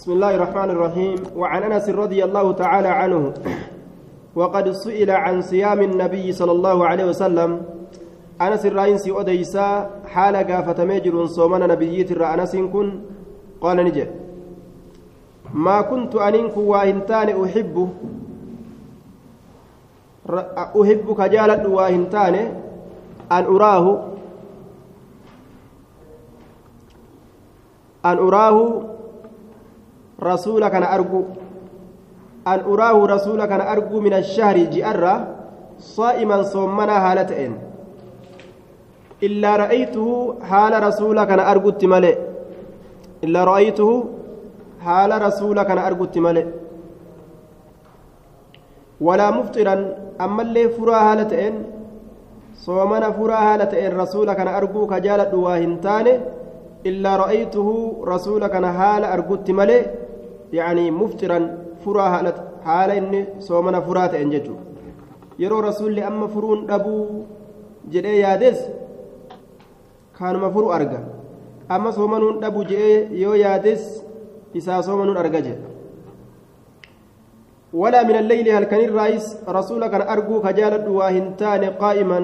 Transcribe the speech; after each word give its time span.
بسم 0.00 0.16
الله 0.16 0.32
الرحمن 0.34 0.70
الرحيم. 0.70 1.18
وعن 1.36 1.60
أنس 1.68 1.92
رضي 1.92 2.24
الله 2.24 2.52
تعالى 2.52 2.88
عنه 2.88 3.36
وقد 4.32 4.72
سئل 4.72 5.10
عن 5.12 5.44
صيام 5.44 5.80
النبي 5.80 6.32
صلى 6.32 6.52
الله 6.52 6.78
عليه 6.88 7.04
وسلم. 7.12 7.50
أنس 8.40 8.62
الرئيس 8.66 9.04
أوديسا 9.12 9.90
حال 10.08 10.36
قافة 10.36 10.84
ميجر 10.88 11.12
صومنا 11.26 11.66
نبييت 11.68 12.16
أنس 12.16 12.56
كن 12.72 12.86
قال 13.60 13.76
نجي. 13.76 14.06
ما 15.52 15.84
كنت 15.84 16.16
انك 16.16 16.56
واهنتان 16.56 17.28
أحب 17.44 17.76
أحب 20.80 21.06
كجالت 21.12 21.62
واهنتان 21.68 22.34
أن 23.32 23.44
أراه 23.44 23.86
an 28.00 28.16
uraahu 28.16 28.89
rasuula 30.20 30.70
kana 30.70 30.86
argu 30.90 31.26
an 32.44 32.60
uraahu 32.72 33.06
rasuula 33.06 33.48
kana 33.48 33.64
argu 33.64 34.00
min 34.00 34.12
ashahri 34.12 34.66
ji'arra 34.66 35.14
saa'iman 35.78 36.44
soommanaa 36.44 37.00
haala 37.00 37.24
ta'een 37.24 37.54
illaa 39.20 39.56
ra'aytuhu 39.64 40.14
haala 40.50 40.80
rasuula 40.80 41.26
kana 41.26 41.42
argutti 41.52 41.86
male 41.86 42.12
illaa 43.22 43.44
ra'aytuhu 43.44 43.94
haala 44.86 45.18
rasuula 45.26 45.64
kana 45.64 45.84
argutti 45.88 46.20
male 46.20 46.42
walaa 49.00 49.32
mufxiran 49.38 49.82
ammallee 50.18 50.68
furaa 50.76 51.04
haala 51.06 51.24
ta'een 51.32 51.56
soomana 52.64 53.12
furaa 53.18 53.44
haala 53.48 53.66
ta'een 53.72 53.92
rasuula 54.02 54.34
kana 54.34 54.56
arguu 54.60 54.86
ka 54.86 55.00
jaaladhu 55.06 55.44
waa 55.44 55.56
hin 55.64 55.74
taane 55.86 56.12
illaa 56.90 57.16
ra'aytuhu 57.24 58.04
haala 60.58 60.84
muftiran 61.00 61.44
furaa 61.84 62.10
haala 62.68 62.94
inni 63.00 63.20
soomana 63.46 63.80
furaa 63.86 64.08
ta'en 64.12 64.30
jechuudha 64.34 64.64
yeroo 65.42 65.62
rasuulli 65.68 66.02
amma 66.10 66.28
furuun 66.34 66.66
dhabuu 66.70 67.04
jedhee 67.94 68.18
yaades 68.24 68.58
kaanuma 70.18 70.52
furu 70.54 70.72
arga 70.78 71.00
amma 71.76 71.92
soomanuun 71.98 72.40
dhabu 72.42 72.64
jedhee 72.70 73.00
yoo 73.22 73.36
yaades 73.44 73.82
isaa 74.60 74.82
soomanuun 74.88 75.20
arga 75.24 75.42
jedha 75.48 75.68
ولا 77.80 78.02
من 78.02 78.16
الليل 78.22 78.48
هل 78.48 78.64
كان 78.64 78.80
الرئيس 78.84 79.26
رسول 79.48 79.86
كان 79.86 80.02
أرجو 80.02 80.42
كجالد 80.42 80.88
واهنتان 80.88 81.64
قائما 81.82 82.20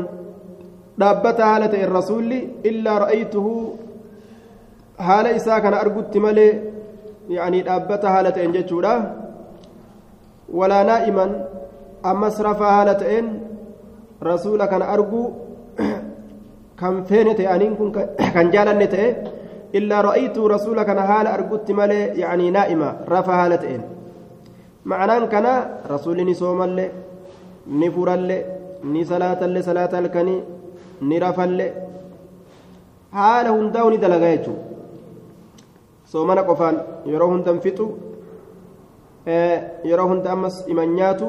دابت 0.98 1.40
هالة 1.40 1.74
الرسول 1.86 2.30
إلا 2.70 2.92
رأيته 2.98 3.46
haala 4.98 5.32
isaa 5.32 5.60
kana 5.60 5.80
argutti 5.80 6.20
ammas 12.10 12.36
rafaa 12.48 12.72
haala 12.76 12.94
ta'een 13.02 13.26
rasuula 14.28 14.68
kana 14.72 14.86
arguu 14.94 15.24
kan 16.80 17.04
feene 17.08 17.32
ta'e 17.38 17.48
aniin 17.54 17.76
kun 17.78 17.90
kan 18.34 18.52
jaalanne 18.54 18.86
ta'e 18.94 19.08
illaa 19.78 20.02
ra'aytu 20.08 20.48
rasuula 20.54 20.84
kana 20.88 21.02
haala 21.10 21.34
argutti 21.36 21.72
malee 21.80 22.04
yaanii 22.22 22.50
naa'ima 22.58 22.88
rafaa 23.14 23.38
haala 23.40 23.58
ta'een 23.64 23.82
ma'anaan 24.92 25.26
kana 25.34 25.52
rasuulli 25.94 26.24
ni 26.28 26.34
soomalle 26.42 26.84
ni 27.80 27.90
furalle 27.96 28.38
ni 28.92 29.04
salaatalle 29.10 29.66
salaata 29.68 29.96
halkanii 30.00 30.40
ni 31.08 31.18
rafalle 31.26 31.66
haala 33.18 33.50
hundaa'u 33.58 33.90
ni 33.90 33.98
dalagaa 34.04 34.32
jechuudha 34.36 34.75
soomana 36.12 36.42
qofaan 36.48 36.76
yeroo 37.12 37.28
hundan 37.32 37.60
fixu 37.64 37.86
yeroo 39.90 40.08
hunda 40.08 40.32
ammas 40.32 40.56
iman 40.72 40.90
nyaatu 40.98 41.26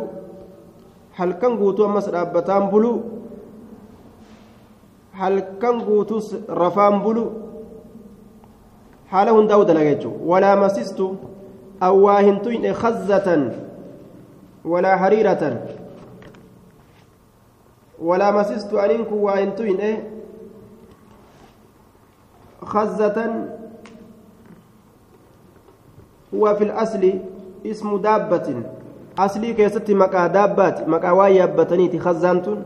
halkan 1.19 1.57
guutuu 1.57 1.85
ammas 1.85 2.07
dhaabbataan 2.13 2.69
bulu 2.71 2.91
halkan 5.21 5.81
guutus 5.87 6.35
rafaan 6.61 7.01
bulu 7.01 7.23
haala 9.11 9.31
hundaa'u 9.37 9.65
dalaga 9.65 9.89
jechuudha 9.95 10.25
walaa 10.31 10.55
masistu 10.55 11.05
awwaa 11.89 12.19
hin 12.27 12.39
tuyne 12.45 12.73
khazzatan 12.73 13.51
walaa 14.65 14.97
hariiratan 14.97 15.55
walaa 17.99 18.31
masistu 18.31 18.79
aniin 18.79 19.05
kun 19.05 19.21
waa 19.25 19.35
hin 19.41 19.51
tuyne 19.51 19.89
khazzatan 22.73 23.56
هو 26.33 26.55
في 26.55 26.63
الأصل 26.63 27.13
اسم 27.65 27.97
دابة. 27.97 28.63
أصلي 29.19 29.53
كيست 29.53 29.91
مكا 29.91 30.27
دابات 30.27 30.89
مكا 30.89 31.11
وايابتني 31.11 31.87
تخزانتون 31.87 32.65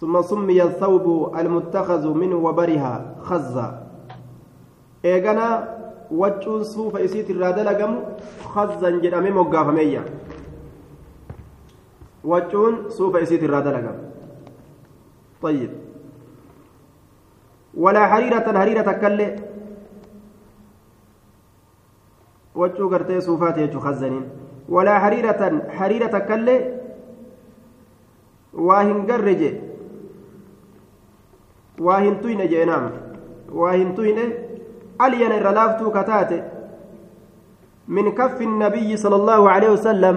ثم 0.00 0.22
سمي 0.22 0.62
الثوب 0.62 1.36
المتخذ 1.38 2.14
منه 2.14 2.36
وبرها 2.36 3.16
خزا. 3.22 3.86
إيغانا 5.04 5.78
وجهون 6.10 6.64
صوف 6.64 6.96
إسيت 6.96 7.30
الرادة 7.30 7.62
لقم 7.62 7.98
خزا 8.44 8.90
جرامي 8.90 9.30
مقافة 9.30 9.70
ميا 9.70 10.02
وجهون 12.24 12.74
صوف 12.88 13.16
إسيت 13.16 13.42
الرادة 13.42 13.70
لقم 13.72 13.96
طيب. 15.42 15.70
ولا 17.74 18.06
حريرة 18.06 18.58
حريرة 18.58 18.92
كله 18.92 19.36
hariiratan 25.04 25.62
hariira 25.78 26.08
takkallee 26.16 26.60
waa 28.68 28.82
hin 28.90 29.00
garre 29.10 29.34
je 29.42 29.50
waa 31.88 31.98
hin 32.04 32.20
tuyne 32.22 32.46
jee 32.52 32.68
naam 32.70 32.86
waa 33.62 33.74
hin 33.80 33.90
tuyne 33.98 34.24
alyana 35.06 35.40
irra 35.40 35.52
laaftuu 35.58 35.90
kataate 35.98 36.38
من 37.88 38.12
كف 38.12 38.42
النبي 38.42 38.96
صلى 38.96 39.16
الله 39.16 39.50
عليه 39.50 39.70
وسلم 39.70 40.16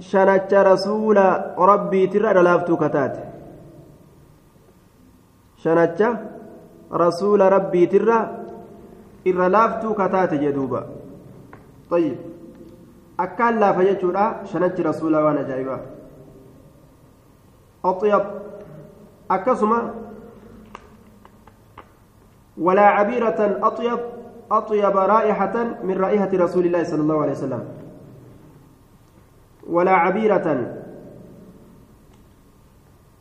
شنت 0.00 0.54
رسول 0.54 1.18
ربي 1.58 2.06
ترى 2.06 2.42
لافتو 2.42 2.76
كتات 2.76 3.14
شنت 5.62 6.00
رسول 6.92 7.40
ربي 7.40 7.86
ترى 7.86 8.18
إر 9.26 9.40
لافتو 9.48 9.94
كتات 9.94 10.34
جدوبا 10.34 10.82
طيب. 11.90 12.16
أكان 13.20 13.58
لا 13.60 13.72
فجتشورا 13.72 14.44
شنت 14.44 14.80
رسول 14.80 15.16
وأنا 15.16 15.42
جايبا. 15.42 15.80
أطيب. 17.84 18.24
أكسما 19.30 19.94
ولا 22.58 22.86
عبيرة 22.86 23.58
أطيب. 23.62 23.98
أطيب 24.50 24.96
رائحة 24.96 25.64
من 25.84 25.96
رائحة 25.98 26.30
رسول 26.34 26.66
الله 26.66 26.84
صلى 26.84 27.00
الله 27.00 27.22
عليه 27.22 27.32
وسلم. 27.32 27.68
ولا 29.66 29.92
عبيرة. 29.92 30.76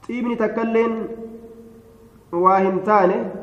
طيبني 0.09 0.35
تكلن 0.35 1.07
واهنتانه 2.31 3.35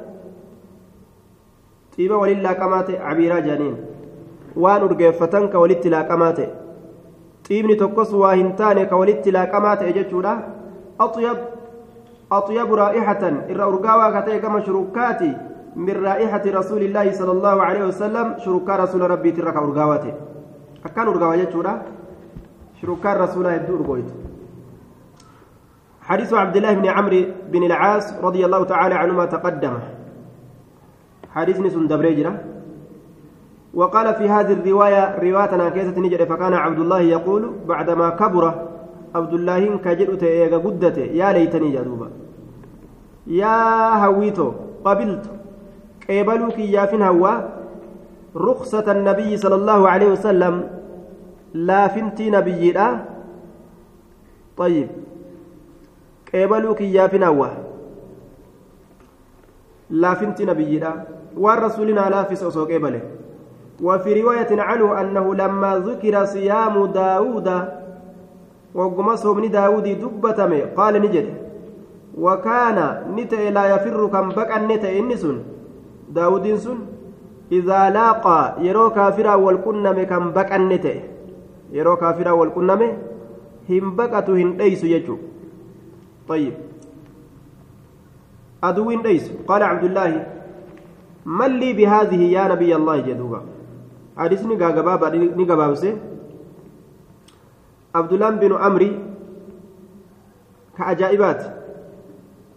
طيبة 1.99 2.17
ولله 2.17 2.53
كمات 2.53 2.91
عبيرة 2.91 3.39
جانين. 3.39 3.86
Waan 4.57 4.83
urgeeffatan 4.89 5.49
ka 5.49 5.59
walitti 5.59 5.91
laaqamaa 5.91 6.33
ta'e. 6.33 6.49
Xiibni 7.49 7.77
tokkos 7.77 8.13
waa 8.13 8.35
hin 8.35 8.53
taane 8.57 8.87
ka 8.87 8.97
walitti 8.97 9.37
laaqamaa 9.39 9.77
ta'e 9.77 9.93
jechuudha. 9.99 10.35
أطيب 12.33 12.75
رائحة 12.75 13.23
إر 13.51 13.61
أرقاوا 13.69 14.21
كتئ 14.21 14.39
كما 14.39 14.61
شركاتي 14.67 15.33
من 15.77 15.97
رائحة 16.05 16.43
رسول 16.47 16.83
الله 16.83 17.13
صلى 17.13 17.33
الله 17.33 17.63
عليه 17.63 17.85
وسلم 17.85 18.27
شركا 18.45 18.77
رسول 18.77 19.11
ربي 19.11 19.31
ترك 19.31 19.57
أرقاواتي 19.57 20.13
أكان 20.87 21.07
أرقاوا 21.07 21.37
جتشورا 21.37 21.83
شركا 22.83 23.13
رسول 23.15 23.47
يبدو 23.47 23.77
أرقويت 23.77 24.11
حديث 26.03 26.31
عبد 26.33 26.57
الله 26.57 26.73
بن 26.75 26.87
عمرو 26.87 27.23
بن 27.53 27.63
العاص 27.63 28.07
رضي 28.23 28.43
الله 28.47 28.65
تعالى 28.65 28.95
عنهما 28.95 29.25
تقدم 29.25 29.75
حديث 31.35 31.61
نسون 31.61 31.87
دبريجرة 31.89 32.33
وقال 33.77 34.15
في 34.15 34.25
هذه 34.29 34.53
الرواية 34.53 35.05
روايتنا 35.21 35.69
كيسة 35.69 36.01
نجد 36.01 36.25
فكان 36.25 36.55
عبد 36.55 36.79
الله 36.79 37.01
يقول 37.01 37.43
بعدما 37.69 38.09
كبر 38.11 38.45
عبد 39.15 39.33
الله 39.33 39.77
كجرؤت 39.85 40.23
إيغا 40.23 40.59
يا 41.21 41.33
ليتني 41.33 41.69
جدوبا. 41.77 42.09
يا 43.27 43.57
هويتو 44.05 44.49
قبلت 44.85 45.25
قبلوك 46.11 46.59
يا 46.59 46.87
فين 46.87 47.03
هوا؟ 47.03 47.35
رخصة 48.37 48.87
النبي 48.93 49.37
صلى 49.37 49.55
الله 49.55 49.89
عليه 49.89 50.09
وسلم. 50.15 50.55
لا 51.55 51.89
فنتي 51.89 52.31
نبي 52.31 52.73
لا. 52.73 52.89
طيب. 54.57 54.89
قبلوك 56.35 56.81
يا 56.81 57.07
فين 57.13 57.23
هوا؟ 57.23 57.49
لا 59.91 60.15
فنتي 60.15 60.45
نبي 60.45 60.79
لا. 60.79 60.93
والرسولنا 61.37 62.05
لا 62.13 62.23
في 62.23 62.37
سوسو 62.37 62.65
قبله 62.65 63.26
وفي 63.83 64.23
رواية 64.23 64.63
عنه 64.63 65.01
أنه 65.01 65.35
لما 65.35 65.79
ذكر 65.79 66.25
صيام 66.25 66.87
داود 66.87 67.49
وقم 68.75 69.17
صومني 69.17 69.49
داود 69.49 69.83
دبتم 69.85 70.53
قال 70.77 70.95
نجد 71.03 71.27
وكان 72.19 72.79
نتئ 73.17 73.51
لا 73.51 73.65
يفر 73.75 74.07
كم 74.07 74.29
بقى 74.29 74.61
نتئ 74.67 74.99
إنسن 74.99 75.37
داود 76.11 76.55
سن 76.55 76.79
إذا 77.53 77.91
لاقى 77.91 78.55
يرو 78.61 78.91
كافرا 78.91 79.35
والكنم 79.35 80.03
كم 80.03 80.31
بقى 80.33 80.59
نتئ 80.59 80.99
يرو 81.73 81.97
كافرا 81.97 82.31
والكنم 82.31 82.83
هم 83.71 83.97
بقى 83.97 84.25
هن 84.29 84.57
ليس 84.57 84.85
يجو. 84.85 85.17
طيب. 86.29 86.53
أدوين 88.65 89.03
ليس. 89.03 89.33
قال 89.49 89.63
عبد 89.63 89.85
الله 89.85 90.27
من 91.27 91.51
لي 91.61 91.73
بهذه 91.73 92.23
يا 92.23 92.49
نبي 92.49 92.77
الله 92.77 92.97
جدوبا 93.01 93.56
hadisni 94.17 94.57
gaagabaabaa 94.63 95.11
ni 95.11 95.45
gabaabse 95.51 95.91
abdulaan 98.01 98.39
binu 98.41 98.57
amri 98.69 98.89
ka 100.77 100.87
ajaa'ibaati 100.93 101.47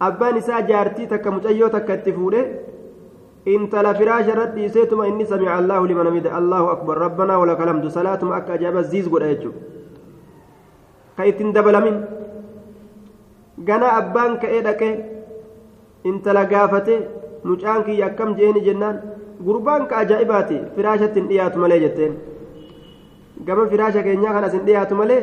abbaan 0.08 0.36
isaa 0.40 0.62
jaartii 0.72 1.06
takka 1.12 1.30
mucayyoo 1.30 1.68
takka 1.76 1.94
itti 2.00 2.12
fuudhe. 2.12 2.42
Intala 3.54 3.94
firaasha 3.98 4.32
irratti 4.32 4.60
dhiiseetuma 4.60 5.06
inni 5.08 5.26
samica 5.26 5.54
allaahu 5.56 5.86
liman 5.90 6.06
hamida. 6.06 6.32
Allahu 6.38 6.66
akbar. 6.74 6.98
Rabbanaa 6.98 7.38
walaka 7.42 7.64
lamdu 7.68 7.90
salaatuma 7.90 8.36
akka 8.36 8.52
ajaa'iba 8.56 8.82
ziiz 8.82 9.08
godha 9.08 9.28
jechuu 9.32 9.52
ka 11.16 11.24
ittiin 11.30 11.52
dabalamin. 11.52 11.96
Gana 13.68 13.88
abbaan 14.00 14.36
ka'ee 14.42 14.60
dhaqe 14.66 14.90
intala 16.04 16.44
gaafate 16.52 16.94
mucaan 17.44 17.84
kiyya 17.84 18.06
akkam 18.12 18.36
jeeni 18.36 18.60
jennaan. 18.68 19.00
Gurbaan 19.46 19.86
ka 19.90 19.96
ajaa'ibaati 20.04 20.56
firaashatti 20.76 21.18
hin 21.20 21.28
dhiyaatu 21.30 21.58
malee 21.64 21.78
jetteen 21.84 22.12
gama 23.46 23.66
firaasha 23.72 24.02
keenyaa 24.06 24.32
kanas 24.36 24.52
hin 24.58 24.64
dhiyaatu 24.68 24.94
malee 25.00 25.20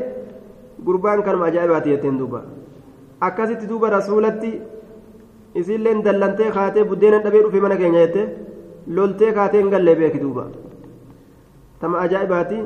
gurbaan 0.87 1.23
kanuma 1.27 1.45
ajaa'ibaati 1.51 1.89
jetteen 1.93 2.17
duuba 2.21 2.39
akkasitti 3.27 3.65
duuba 3.71 3.89
rasuulatti 3.97 4.51
isiilleen 5.61 6.03
dallantee 6.07 6.49
kaatee 6.57 6.83
buddeena 6.91 7.19
dhabee 7.25 7.43
dhufe 7.45 7.59
mana 7.65 7.75
keenya 7.83 8.01
jette 8.05 8.23
loltee 8.99 9.31
kaatee 9.37 9.61
hin 9.63 9.69
gallee 9.75 9.95
beeki 10.01 10.19
duuba 10.25 10.43
tama 11.81 11.99
ajaa'ibaati 12.07 12.57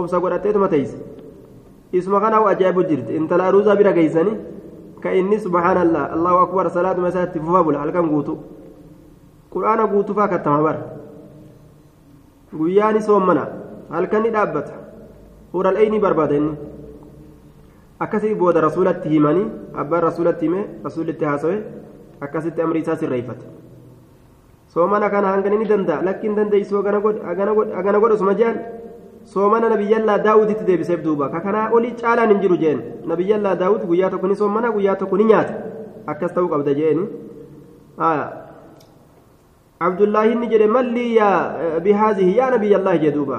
obsa 0.00 0.16
godhatteetuma 0.26 0.68
teeyse 0.74 0.96
isuma 2.00 2.20
kanaa'u 2.26 2.46
ajaa'ibu 2.54 2.82
jirti 2.90 3.12
intala 3.22 3.42
aruuzaa 3.52 3.76
bira 3.80 3.92
geeysanii 3.98 4.36
ka 5.02 5.10
inni 5.20 5.38
subhaanallah 5.46 6.02
allahu 6.18 6.38
akbar 6.44 6.70
salaatuma 6.76 7.08
isaatti 7.14 7.38
fufa 7.46 7.60
bula 7.66 7.78
halkan 7.84 8.06
guutu 8.12 8.34
qur'aana 9.54 9.84
guutufaa 9.92 10.28
kattama 10.34 10.60
bara 10.66 10.80
guyyaani 12.60 13.02
soommana 13.08 13.44
halkanni 13.96 14.30
dhaabbata 14.36 14.74
hural 15.52 15.76
eyni 15.82 15.98
barbaada 16.04 16.34
inni 16.40 16.54
akkasii 18.06 18.34
booda 18.40 18.60
rasuulatti 18.68 19.08
himanii 19.14 19.46
abbaan 19.82 20.02
rasuulatti 20.08 20.44
hime 20.48 20.62
rasuulitti 20.86 21.24
haasawe 21.30 21.58
akkasitti 22.28 22.62
amri 22.62 22.80
isaa 22.84 22.96
sirreeffate 23.02 23.46
soomana 24.74 25.10
kana 25.10 25.28
hangani 25.34 25.56
ni 25.60 25.68
danda'a 25.74 26.02
lakkiin 26.08 26.34
dandeeysu 26.38 26.78
agana 26.82 27.98
godhusuma 28.04 28.34
jean 28.40 28.56
soomana 29.34 29.68
nabiyyallaa 29.74 30.18
daawuditti 30.26 30.64
deebiseef 30.66 31.00
duuba 31.04 31.28
ka 31.34 31.40
kanaa 31.46 31.70
olii 31.78 31.94
caalaan 32.02 32.30
hin 32.34 32.40
jiru 32.42 32.56
jeen 32.64 32.82
nabiyyallaa 33.12 33.54
daawud 33.62 33.86
guyyaa 33.90 34.10
tokko 34.10 34.28
ni 34.32 34.36
soomana 34.42 34.70
guyyaa 34.76 34.96
tokko 35.02 35.16
ni 35.20 35.24
nyaata 35.30 35.54
akkas 36.14 36.34
ta'uu 36.36 36.48
qabda 36.52 36.74
jeeni 36.80 37.06
abdullaahi 39.80 40.32
inni 40.32 40.46
jedhe 40.52 40.66
mallii 40.66 41.16
yaa 41.16 41.80
bihaazihi 41.84 42.36
yaa 42.38 42.50
nabiyyallaahi 42.54 42.98
jee 43.04 43.10
duuba 43.16 43.38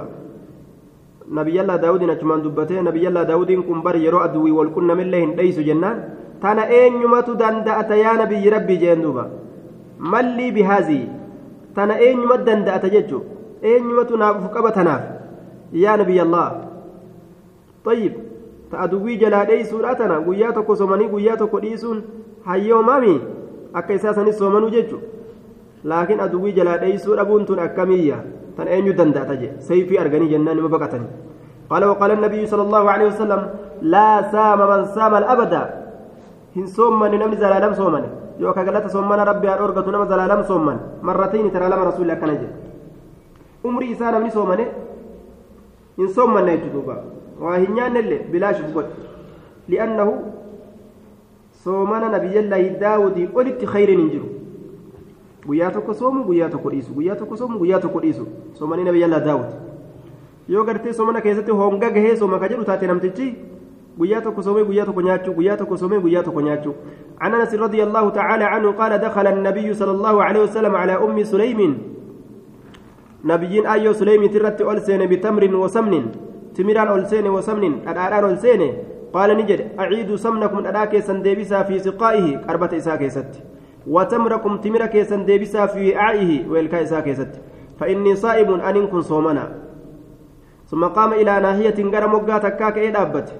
nabiyyallaa 1.39 1.77
daawudiin 1.83 2.09
achumaan 2.15 2.43
dubbatee 2.43 2.81
nabiyyallaa 2.81 3.25
daawudiin 3.31 3.63
kun 3.69 3.81
bar 3.87 3.95
yeroo 4.05 4.21
aduwwii 4.27 4.51
wal 4.59 4.69
qunnamillee 4.75 5.21
hin 5.25 5.33
dheeysu 5.39 5.63
jennaan 5.69 6.03
tana 6.41 6.69
eenyumatu 6.79 7.35
danda'ata 7.41 7.95
yaa 8.03 8.13
nabiyyi 8.21 8.49
rabbii 8.55 8.77
jeen 8.83 9.01
duuba 9.07 9.25
mallii 10.13 10.51
bihaazii 10.59 11.05
tana 11.75 11.99
eenyumat 12.09 12.45
danda'ata 12.51 12.89
jechu 12.95 13.23
eenyumatu 13.73 14.17
naaf 14.23 14.37
uf 14.43 14.51
qaba 14.57 14.71
tanaaf 14.79 15.03
yaa 15.85 15.97
nabiyya 16.03 16.23
allah 16.29 16.47
طيب 17.87 18.13
تأدوي 18.71 19.15
جلا 19.15 19.43
ديسون 19.43 19.85
أتنا 19.85 20.15
قويا 20.27 20.51
تكو 20.51 20.75
سومني 20.75 21.05
قويا 21.07 21.35
تكو 21.39 21.59
ديسون 21.59 22.01
hayyoo 22.45 22.81
maami 22.83 23.21
akka 23.73 23.93
isaa 23.93 24.13
sanis 24.13 24.37
soomanuu 24.37 24.69
jechu 24.69 24.99
laakiin 25.91 26.21
aduwwii 26.27 26.57
jalaa 26.59 26.77
dheeysuu 26.83 27.15
dhabuun 27.21 27.47
tun 27.49 27.63
akkamiyya 27.67 28.19
tan 28.57 28.67
eenyu 28.75 28.93
danda'ata 28.99 29.39
je 29.41 29.49
sayfii 29.71 30.03
arganii 30.03 30.31
jennaan 30.35 30.61
nima 30.61 30.75
baqatanii 30.75 31.25
قال 31.71 31.83
وقال 31.83 32.11
النبي 32.11 32.47
صلى 32.47 32.63
الله 32.63 32.83
عليه 32.91 33.07
وسلم 33.11 33.41
لا 33.93 34.31
سام 34.31 34.59
من 34.71 34.81
سام 34.95 35.13
hin 36.57 36.67
soommanni 36.75 37.17
namni 37.21 37.37
zalaalam 37.37 37.73
soomane 37.79 38.07
yookaan 38.41 38.65
galata 38.65 38.89
soommana 38.89 39.25
rabbi 39.29 39.47
haa 39.49 39.57
dhorgatu 39.59 39.91
nama 39.93 40.05
zalaalam 40.11 40.41
soomman 40.49 40.79
marratiin 41.09 41.51
tara 41.55 41.69
lama 41.73 41.83
rasuulli 41.89 42.13
akkana 42.15 42.33
jedhe 42.33 42.55
umrii 43.69 43.91
isaa 43.95 44.13
namni 44.15 44.31
soomane 44.37 44.65
hin 45.99 46.09
soommanne 46.15 46.55
jechuudha 46.63 46.95
waa 47.43 47.59
hin 47.63 47.77
nyaannellee 47.79 48.19
bilaashuuf 48.31 48.71
godhe 48.77 48.93
li'annahu 49.73 50.15
soomana 51.65 52.09
nabiyyallaahi 52.15 52.73
daawudii 52.85 53.29
olitti 53.41 53.69
khayriin 53.73 54.03
hin 54.03 54.09
jiru 54.15 54.36
guyyaa 55.47 55.71
tokko 55.71 55.93
soomu 55.93 56.23
guyyaa 56.29 56.49
tokko 56.49 56.69
dhiisu 56.69 56.93
guyyaa 56.93 57.15
tokko 57.15 57.37
soomu 57.37 57.57
guyyaa 57.59 57.79
tokko 57.79 57.99
dhiisu 58.05 58.25
soomanii 58.53 58.83
nabiyyallaa 58.89 59.19
daawud 59.27 59.49
yoo 60.49 60.63
gartee 60.63 60.93
soomana 60.93 61.21
keessatti 61.21 61.51
honga 61.51 61.89
gahee 61.89 62.15
sooma 62.15 62.39
ka 62.39 62.47
jedhu 62.51 62.65
taate 62.69 62.87
namtichi 62.87 63.27
guyyaa 63.99 64.21
tokko 64.21 64.41
soomee 64.43 64.63
guyyaa 64.69 64.85
tokko 64.85 65.01
nyaachuu 65.01 65.33
guyyaa 65.39 65.57
tokko 65.57 65.77
soomee 65.77 65.99
guyyaa 65.99 66.23
tokko 66.23 66.41
nyaachuu 66.41 66.75
عن 67.21 67.33
انس 67.33 67.53
رضي 67.65 67.81
الله 67.83 68.05
تعالى 68.09 68.43
عنه 68.53 68.71
قال 68.71 68.93
دخل 69.07 69.27
النبي 69.27 69.73
صلى 69.73 69.91
الله 69.97 70.15
عليه 70.23 70.41
وسلم 70.45 70.73
على 70.81 70.93
ام 71.05 71.17
سليم 71.23 71.59
نبيين 73.25 73.65
ايو 73.73 73.93
سليم 73.93 74.21
ترت 74.33 74.61
اولسين 74.61 75.01
بتمر 75.11 75.43
وسمن 75.63 76.03
تمران 76.55 76.87
اولسين 76.93 77.25
وسمن 77.35 77.73
اداران 77.89 78.23
اولسين 78.23 78.61
قال 79.15 79.29
نجد 79.39 79.59
اعيد 79.81 80.09
سمنكم 80.15 80.59
اداك 80.69 80.93
سنديبسا 81.07 81.59
في 81.67 81.75
سقائه 81.79 82.25
قربة 82.47 82.71
اساك 82.77 83.01
ست 83.15 83.33
وتمركم 83.87 84.57
تمرك 84.57 85.01
سنديبسا 85.01 85.65
في 85.65 85.95
وعائه 85.95 86.47
ويلكا 86.49 86.83
إساك 86.83 87.11
ست 87.13 87.41
فإني 87.79 88.15
صائم 88.15 88.61
أن 88.61 88.87
كن 88.87 89.01
صومنا. 89.01 89.45
ثم 90.67 90.85
قام 90.85 91.13
إلى 91.13 91.39
ناحية 91.39 91.83
غير 91.83 92.07
مغا 92.07 92.37
تكاك 92.37 92.77
اي 92.77 92.91
دابت 92.91 93.33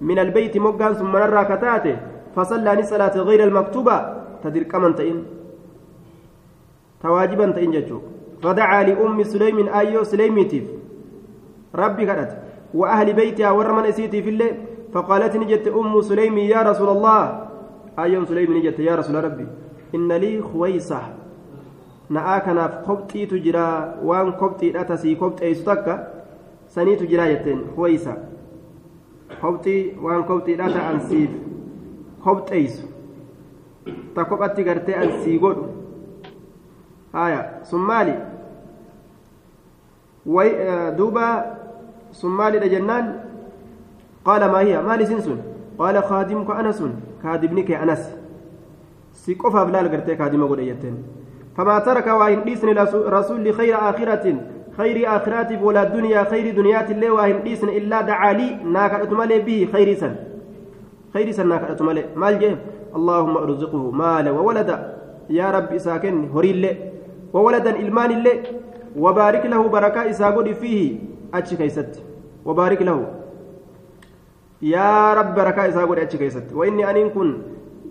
من 0.00 0.18
البيت 0.18 0.56
مغان 0.58 0.92
ثم 0.94 1.16
نرى 1.16 1.44
كتاته. 1.44 1.96
فصلى 2.36 2.82
صلاة 2.82 3.16
غير 3.18 3.44
المكتوبة. 3.44 3.96
تدير 4.44 4.62
كمان 4.62 4.94
تئن. 4.94 5.22
تواجبا 7.02 7.50
تئن 7.50 7.70
جتشو 7.70 7.98
فدعا 8.42 8.82
لأم 8.82 9.22
سليم 9.22 9.68
أيو 9.68 10.04
سليمتيف 10.04 10.64
ربي 11.74 12.06
كانت 12.06 12.30
وأهل 12.74 13.12
بيتها 13.12 13.50
ورمن 13.50 13.84
أسيتي 13.84 14.22
في 14.22 14.30
الليل. 14.30 14.54
فقالت 14.92 15.36
نجت 15.36 15.68
أم 15.68 16.00
سليم 16.00 16.38
يا 16.38 16.62
رسول 16.62 16.88
الله. 16.88 17.20
أيو 17.98 18.24
سليم 18.24 18.56
نجت 18.56 18.78
يا 18.78 18.94
رسول 18.94 19.24
ربي. 19.24 19.46
إن 19.94 20.12
لي 20.12 20.42
خويصة 20.42 21.00
نآكنا 22.10 22.68
في 22.68 22.76
قبطي 22.76 23.26
تجرى 23.26 23.94
وان 24.04 24.30
قبطي 24.32 24.80
أتسي 24.80 25.14
قبطي 25.14 25.44
أيستك 25.44 25.86
سني 26.68 26.96
تجرى 26.96 27.32
يتين 27.32 27.60
خويصة 27.76 28.16
قبطي 29.42 29.92
وان 30.02 30.22
قبطي 30.22 30.54
أتا 30.54 30.90
أنسيف 30.90 31.30
kobxeeysu 32.24 32.86
ta 34.14 34.24
kophatti 34.24 34.64
gartee 34.64 34.94
an 34.96 35.10
sii 35.22 35.38
godhu 35.38 35.64
haya 37.12 37.40
sun 37.70 37.82
maali 37.90 38.14
duuba 40.96 41.26
sun 42.20 42.32
maalidha 42.38 42.68
jennaan 42.74 43.06
qaala 44.26 44.48
maa 44.54 44.64
hiya 44.64 44.82
maal 44.88 45.00
isin 45.06 45.20
sun 45.26 45.40
qaala 45.78 46.02
kaadimuka 46.10 46.56
ana 46.62 46.72
sun 46.72 46.92
kaadibni 47.22 47.64
kee 47.70 47.76
anas 47.76 48.08
si 49.22 49.36
qofaaf 49.42 49.68
laal 49.74 49.88
gartee 49.94 50.16
kaadima 50.22 50.46
godhe 50.46 50.64
jetteen. 50.70 50.96
فما 51.56 51.78
ترك 51.78 52.06
وإن 52.06 52.44
ديسن 52.44 52.68
رسول 53.16 53.54
خير 53.54 53.74
آخرة 53.90 54.24
خير 54.78 54.96
آخرات 55.16 55.50
ولا 55.62 55.84
دنيا 55.84 56.24
خير 56.24 56.54
دنيات 56.56 56.90
الله 56.90 57.10
وإن 57.10 57.42
ديسن 57.46 57.68
إلا 57.68 58.00
دعا 58.10 58.32
لي 58.32 58.48
ناكا 58.74 59.02
أتمالي 59.02 59.38
به 59.46 59.68
خير 59.72 59.94
سن 59.94 60.14
خير 61.14 61.30
سنة 61.30 61.56
كأت 61.56 61.82
مالي 61.82 62.04
مال 62.16 62.38
جيم 62.38 62.56
اللهم 62.96 63.34
ارزقه 63.36 63.90
مالا 63.90 64.30
وولدا 64.30 64.76
يا 65.30 65.50
رب 65.50 65.70
إساكن 65.78 66.14
هري 66.34 66.50
اللي 66.50 66.72
وولدا 67.32 67.70
إلمان 67.82 68.10
اللي 68.10 68.34
وبارك 68.98 69.46
له 69.46 69.62
بركة 69.68 70.10
إساقود 70.10 70.52
فيه 70.58 70.98
أتش 71.34 71.54
كيست 71.54 72.02
وبارك 72.44 72.82
له 72.82 72.98
يا 74.62 75.14
رب 75.18 75.34
بركة 75.38 75.68
إساقود 75.68 75.98
أتش 75.98 76.16
كيست 76.16 76.46
وإني 76.58 76.82
أن 76.90 77.10
كن 77.14 77.28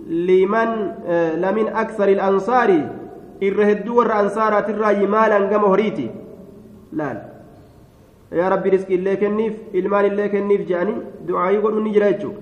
لمن 0.07 0.69
آه 1.05 1.35
لمن 1.35 1.67
أكثر 1.67 2.07
الأنصار 2.07 2.69
الرهدو 3.43 3.99
والأنصار 3.99 4.61
ترى 4.61 5.05
مالا 5.07 5.37
قم 5.37 5.65
هريتي. 5.65 6.11
لا 6.93 7.33
yaa 8.33 8.49
rabbi 8.49 8.69
riskii 8.73 8.95
illee 8.97 9.15
kenniif 9.21 9.53
ilmaan 9.79 10.05
illee 10.05 10.29
kenniif 10.29 10.61
je'anii 10.69 10.95
du'aayii 11.27 11.61
godhuun 11.65 11.83
ni 11.87 11.93
jira 11.93 12.11
jechuudha 12.13 12.41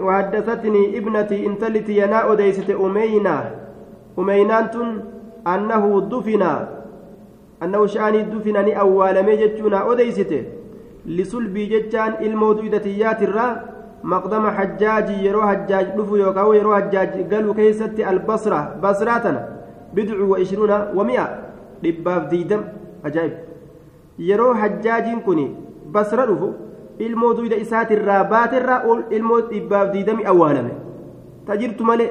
وحدثتني 0.00 0.98
ابنتي 0.98 1.46
انتلتي 1.46 1.96
ينا 1.96 2.32
أديست 2.32 2.70
أمينة 2.70 3.50
أمينان 4.18 5.02
أنه 5.46 6.08
دفن 6.12 6.42
أنه 7.62 7.86
شأني 7.86 8.22
دفن 8.22 8.56
أني 8.56 8.80
أول 8.80 9.22
ميجتشونا 9.22 9.92
أديست 9.92 10.32
لسلبي 11.06 11.66
جتشان 11.66 12.12
المودودتيات 12.20 13.22
الرا 13.22 13.48
maqdama 14.02 14.50
hajjaaji 14.50 15.24
yeroo 15.26 15.42
hajjaaj 15.50 15.86
dhufu 15.96 16.16
yookaan 16.16 16.54
yeroo 16.54 16.72
hajjaaj 16.72 17.16
galu 17.30 17.54
keessatti 17.54 18.04
albasra 18.04 18.60
basraa 18.80 19.20
tana 19.20 19.40
bidcu 19.94 20.30
wa 20.30 20.38
ishruuna 20.40 20.78
wa 20.94 21.04
mi'a 21.04 21.26
dhibbaaf 21.82 22.30
diidam 22.30 22.62
ajaa'ib. 23.04 23.32
Yeroo 24.18 24.54
hajjaajiin 24.54 25.20
kun 25.22 25.38
basra 25.92 26.26
dhufu 26.26 26.54
ilmoo 26.98 27.34
duyda 27.34 27.56
isaatirraa 27.56 28.24
baaterraa 28.24 28.82
ilmoo 29.10 29.40
dhibbaaf 29.52 29.92
diidami 29.92 30.24
awwaalame. 30.32 30.72
Ta 31.46 31.56
jirtu 31.56 31.84
malee 31.84 32.10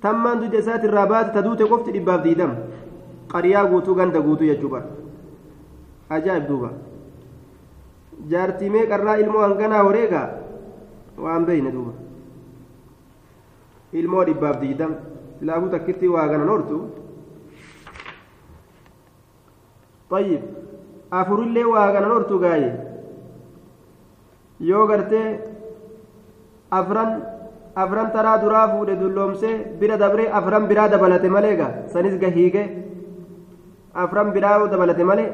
tammaan 0.00 0.40
duyda 0.40 0.58
isaatirraa 0.58 1.06
baate 1.06 1.32
ta 1.32 1.42
duute 1.42 1.64
qofti 1.72 1.92
dhibbaaf 1.92 2.22
diidama 2.22 2.54
qariyaa 3.32 3.66
guutuu 3.66 3.94
ganda 3.94 4.20
guutuu 4.20 4.46
jechuudha 4.46 4.82
ajaa'ib 6.10 6.48
duuba. 6.48 6.70
Jaartii 8.30 8.70
meeqarraa 8.70 9.16
ilmoo 9.18 9.42
hanganaa 9.42 9.82
horeegaa 9.82 10.28
waan 11.25 11.45
beeyne 11.49 11.71
duuba 11.75 11.93
ilmoo 14.01 14.23
dhibbaaf 14.29 14.57
diidam 14.63 14.91
silaafuu 15.39 15.69
takkitti 15.75 16.07
waa 16.15 16.27
ganan 16.33 16.49
hortu 16.53 16.77
طيب 20.11 20.41
afurullee 21.19 21.65
waa 21.73 21.91
ganan 21.93 22.11
hortu 22.15 22.35
gaaye 22.43 22.69
yoo 24.69 24.85
gartee 24.91 25.27
afran 26.79 27.09
afran 27.83 28.07
taraa 28.15 28.37
duraa 28.43 28.67
fuudhe 28.71 28.95
dulloomsee 29.01 29.53
bira 29.79 29.97
dabree 30.03 30.27
afran 30.39 30.63
biraa 30.71 30.87
dabalate 30.93 31.29
malee 31.35 31.55
gaa 31.61 31.71
sanis 31.93 32.15
gahiige 32.23 32.63
afran 34.05 34.33
biraa 34.37 34.57
dabalate 34.73 35.03
malee 35.11 35.29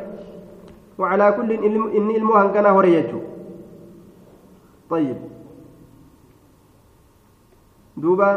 وعلى 1.00 1.26
كل 1.38 1.50
إن 1.98 2.08
إلمو 2.18 2.34
هنكنا 2.34 2.70
هريجو 2.78 3.20
طيب 4.90 5.18
دوبا 8.00 8.32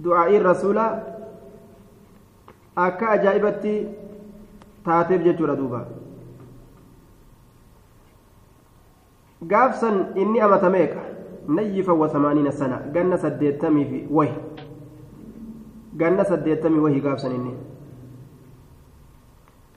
دعاء 0.00 0.36
الرسول 0.36 0.78
akka 2.76 3.08
ajaa'ibatti 3.10 3.72
taateef 4.84 5.22
jechuudha 5.24 5.56
duuba 5.56 5.80
gaafsan 9.52 9.96
inni 10.22 10.40
amata 10.40 10.70
meeqa 10.70 11.00
nayyifa 11.48 11.92
wa 11.92 12.08
samaaniina 12.08 12.52
sana 12.52 12.78
ganna 12.94 13.18
saddeettamii 13.18 13.84
fi 13.90 13.98
wahi 14.10 14.34
ganna 16.02 16.24
saddeettamii 16.24 16.80
wahi 16.86 17.00
gaafsan 17.00 17.34
inni 17.40 17.54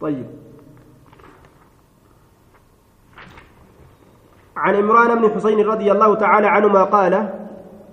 طيب 0.04 0.25
عن 4.62 4.75
عمران 4.81 5.11
بن 5.19 5.25
حسين 5.35 5.59
رضي 5.73 5.88
الله 5.93 6.11
تعالى 6.15 6.47
عنهما 6.47 6.83
قال 6.85 7.29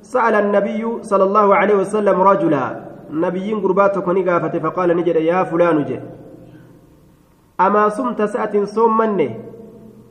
سأل 0.01 0.35
النبي 0.35 0.81
صلى 1.01 1.23
الله 1.23 1.47
عليه 1.55 1.75
وسلم 1.75 2.17
رجلا 2.21 2.65
نبيين 3.09 3.57
قربات 3.63 3.95
كوني 4.05 4.21
قافته 4.29 4.59
فقال 4.59 4.89
نجد 4.97 5.15
يا 5.15 5.43
فلان 5.43 5.77
جي 5.85 5.99
أما 7.65 7.89
صمت 7.89 8.21
سأة 8.21 8.53
صومني 8.75 9.29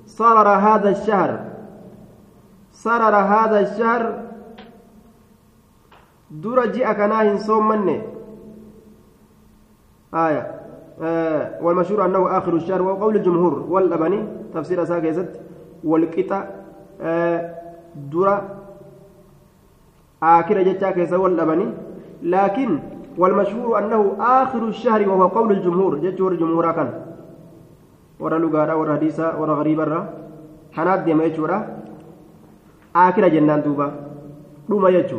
صرر 0.06 0.48
هذا 0.48 0.88
الشهر. 0.96 1.30
صرر 2.72 3.14
هذا 3.16 3.58
الشهر؟ 3.60 4.02
درج 6.30 6.74
أكناه 6.80 7.36
صومني 7.36 7.98
آية. 10.14 10.42
آه 11.02 11.62
والمشهور 11.62 12.04
أنه 12.04 12.38
آخر 12.38 12.52
الشهر 12.54 12.82
وقول 12.82 13.16
الجمهور 13.16 13.54
والأبني 13.68 14.20
تفسير 14.54 14.84
ساكيزت 14.84 15.40
والقطع 15.84 16.44
آه 17.00 17.54
درة 18.12 18.36
آخر 20.22 20.62
جتاك 20.62 20.94
كيسا 20.94 21.16
والأبني 21.16 21.66
لكن 22.22 22.78
والمشهور 23.18 23.78
أنه 23.78 24.16
آخر 24.20 24.68
الشهر 24.68 25.08
وهو 25.08 25.26
قول 25.26 25.52
الجمهور 25.52 25.98
جمهور 25.98 26.32
الجمهور 26.32 26.72
كان 26.72 26.90
ورا 28.20 28.38
لغارا 28.38 28.74
ورا 28.74 28.94
حديثا 28.94 29.34
ورا 29.34 29.54
غريبا 29.54 30.08
حنات 30.72 30.98
ديما 30.98 31.24
يجورا 31.24 31.58
آخر 32.96 33.28
جنان 33.28 33.62
دوبا 33.62 33.92
دوما 34.68 34.88
يجو 34.88 35.18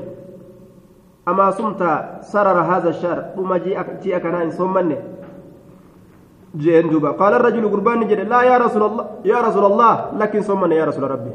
أما 1.27 1.51
صمت 1.51 1.81
سرر 2.22 2.60
هذا 2.62 2.89
الشهر 2.89 3.19
دوما 3.36 3.57
جي 4.01 4.15
أكنا 4.17 4.43
إن 4.43 4.51
صمني 4.51 4.98
جين 6.58 6.90
دوبا. 6.90 7.12
قال 7.12 7.34
الرجل 7.34 7.68
قربان 7.70 8.08
جد 8.08 8.20
لا 8.20 8.42
يا 8.42 8.58
رسول 8.58 8.84
الله 8.84 9.06
يا 9.26 9.42
رسول 9.42 9.66
الله 9.66 9.94
لكن 10.20 10.42
صمني 10.42 10.76
يا 10.76 10.86
رسول 10.86 11.12
ربي. 11.12 11.32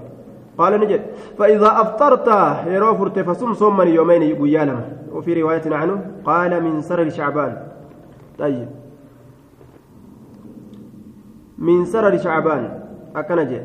قال 0.58 0.80
نجد. 0.80 1.00
فإذا 1.38 1.70
أفطرت 1.82 2.28
يرو 2.66 2.94
فرت 2.94 3.18
فصم 3.18 3.54
صوما 3.54 3.84
يومين 3.84 4.22
يقويا 4.22 4.64
لما 4.64 4.84
وفي 5.12 5.42
رواية 5.42 5.66
عنه 5.66 5.96
قال 6.24 6.62
من 6.62 6.80
سرر 6.80 7.08
شعبان. 7.08 7.52
طيب. 8.38 8.68
من 11.58 11.84
سرر 11.84 12.16
شعبان. 12.16 12.80
أكنجي 13.16 13.60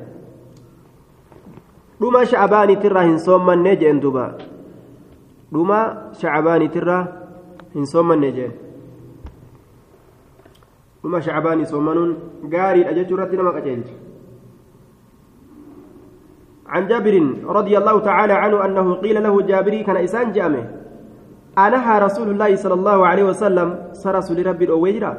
dhuma 2.02 2.26
shacbaanitirraa 2.26 3.04
hin 3.08 3.20
soommanne 3.26 3.76
jeen 3.82 4.02
duba 4.04 4.26
dhuma 5.54 5.78
shacbaanitirraa 6.22 7.04
hin 7.76 7.88
soommanne 7.92 8.32
dhuma 11.06 11.22
shacbaanii 11.22 11.66
soommanuun 11.72 12.12
gaariidha 12.54 12.94
jechuu 12.98 13.18
irratti 13.18 13.38
nama 13.42 13.56
qaceelcha 13.60 13.96
عن 16.66 16.88
جابر 16.88 17.16
رضي 17.46 17.78
الله 17.78 18.00
تعالى 18.00 18.34
عنه 18.34 18.66
أنه 18.66 18.94
قيل 18.94 19.24
له 19.24 19.42
جابري 19.42 19.84
كان 19.84 19.98
إسان 19.98 20.32
جامع 20.32 20.64
أنهى 21.58 22.00
رسول 22.00 22.28
الله 22.30 22.56
صلى 22.56 22.74
الله 22.74 23.08
عليه 23.08 23.24
وسلم 23.24 23.68
سرس 23.94 24.32
لرب 24.32 24.62
الأويجرة 24.62 25.12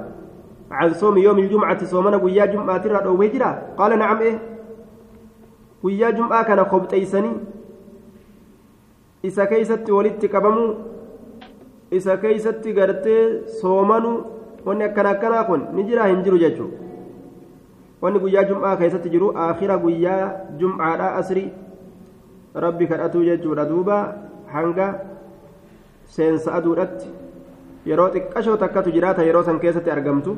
عن 0.70 0.88
صوم 0.92 1.18
يوم 1.18 1.38
الجمعة 1.38 1.84
صومنا 1.84 2.16
ويا 2.16 2.44
جمعة 2.46 2.84
الأويجرة 2.90 3.50
قال 3.78 3.98
نعم 3.98 4.18
إيه 4.18 4.38
ويا 5.82 6.10
جمعة 6.10 6.42
كان 6.42 6.64
خبط 6.64 6.92
إيساني 6.92 7.32
إسا 9.26 9.44
كيست 9.44 9.90
ولدت 9.90 10.26
كبمو 10.26 10.74
إسا 11.94 12.14
كيست 12.14 12.68
قرت 12.78 13.06
صومنو 13.62 14.35
وأن 14.66 14.86
كان 14.86 15.12
كان 15.22 15.34
كن 15.48 15.60
نجرا 15.76 16.02
هنجرو 16.10 16.36
جاتشو 16.36 16.68
wanni 18.02 18.20
guyyaa 18.20 18.44
jum'aa 18.44 18.76
keessatti 18.76 19.10
jiru 19.12 19.28
aakhira 19.42 19.76
guyyaa 19.84 20.24
jum'aadha 20.60 21.06
asri 21.20 21.44
rabbi 22.64 22.88
kadhatuu 22.90 23.22
jechuudha 23.28 23.64
duuba 23.70 23.96
hanga 24.52 24.88
seensa 26.16 26.52
aduudhatti 26.58 27.08
yeroo 27.90 28.08
xiqqashoo 28.16 28.56
takkatu 28.62 28.92
jiraata 28.96 29.24
yeroo 29.28 29.42
san 29.48 29.62
keessatti 29.64 29.94
argamtu 29.94 30.36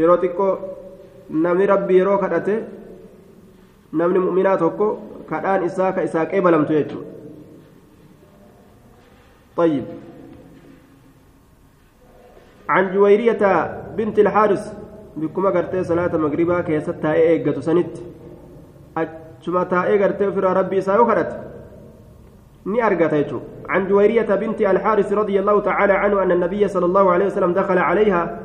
yeroo 0.00 0.18
xiqqoo 0.24 0.50
namni 1.46 1.70
rabbi 1.72 2.00
yeroo 2.00 2.18
kadhate 2.24 2.58
namni 4.02 4.26
mu'minaa 4.26 4.58
tokko 4.64 4.90
kadhaan 5.30 5.70
isaa 5.70 5.94
ka 5.96 6.08
isaa 6.10 6.28
qeebalamtu 6.34 6.78
jechuudha 6.80 7.10
طيب 9.56 9.84
عن 12.72 12.84
جويرية 12.94 13.42
بنت 13.96 14.16
gartee 15.54 15.84
salaata 15.84 16.18
magribaa 16.18 16.62
keessatti 16.68 17.02
taa'ee 17.02 17.24
eeggatu 17.32 17.62
sanitti 17.62 18.00
achuma 19.00 19.64
taa'ee 19.72 19.98
gartee 20.02 20.28
ofirraa 20.28 20.54
rabbii 20.60 20.78
isaa 20.82 20.96
yoo 21.00 21.06
kadhate 21.10 21.34
ni 22.64 22.80
argata 22.80 23.16
jechuudha 23.22 23.52
عن 23.68 23.88
جويرية 23.88 24.34
بنت 24.42 24.60
الحارث 24.60 25.12
رضي 25.12 25.40
الله 25.40 25.60
تعالى 25.60 25.92
عنه 25.92 26.22
أن 26.22 26.30
النبي 26.32 26.68
صلى 26.68 26.86
الله 26.86 27.12
عليه 27.12 27.26
وسلم 27.26 27.52
دخل 27.52 27.78
عليها 27.78 28.38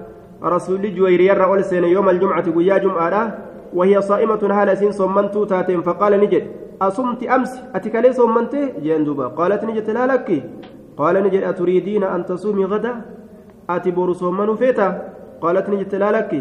رسول 0.43 0.95
جويرية 0.95 1.33
رأول 1.33 1.63
سنة 1.63 1.87
يوم 1.87 2.09
الجمعة 2.09 2.45
ويا 2.55 2.77
جمعة 2.77 3.37
وهي 3.73 4.01
صائمة 4.01 4.39
هالة 4.57 4.73
سين 4.73 4.91
صمنت 4.91 5.37
تاتين. 5.37 5.81
فقال 5.81 6.19
نجد 6.19 6.43
أصمت 6.81 7.23
أمس؟ 7.23 7.51
أتكلي 7.75 8.13
صمنت 8.13 8.53
جندوبا 8.79 9.27
قالت 9.27 9.63
نجد 9.63 9.89
لا 9.89 10.07
لك. 10.07 10.43
قال 10.97 11.15
نجد 11.23 11.43
أتريدين 11.43 12.03
أن 12.03 12.25
تصومي 12.25 12.65
غدا؟ 12.65 12.93
أتبور 13.70 14.12
صمن 14.12 14.56
فيتا 14.56 14.88
قالت 15.42 15.66
نجت 15.70 15.94
لا 15.94 16.10
لك 16.12 16.32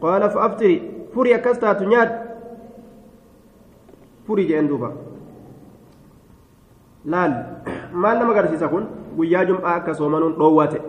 قال 0.00 0.22
فأفتري 0.30 0.74
فري 1.14 1.38
كستا 1.38 1.72
تنياد 1.72 2.10
فري 4.28 4.44
جين 4.44 4.68
دوبا 4.68 4.90
laal 7.08 7.32
maal 7.94 8.18
nama 8.20 8.32
agarsiisa 8.34 8.68
kun 8.68 8.84
guyyaa 9.16 9.44
jum'aa 9.48 9.74
akka 9.80 9.94
soomanuun 9.94 10.34
dhoowwate 10.38 10.80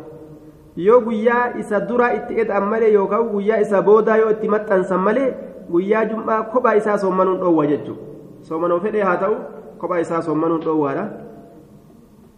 yoo 0.76 1.00
guyyaa 1.06 1.54
isa 1.62 1.80
duraa 1.90 2.10
itti 2.18 2.40
ed'an 2.44 2.66
malee 2.72 2.90
yookaan 2.94 3.30
guyyaa 3.34 3.60
isa 3.66 3.82
boodaa 3.82 4.18
yoo 4.22 4.32
itti 4.36 4.48
maxxansan 4.56 5.00
malee 5.08 5.28
guyyaa 5.72 6.04
jum'aa 6.12 6.40
kophaa 6.52 6.74
isaa 6.82 6.98
soommanuun 7.04 7.40
dhoowwa 7.44 7.66
jechuudha 7.72 8.04
soomanoo 8.50 8.80
fedhee 8.86 9.06
haa 9.10 9.18
ta'u 9.24 9.36
kophaa 9.82 10.02
isaa 10.06 10.22
soommanuun 10.28 10.62
dhoowwaadha 10.68 11.06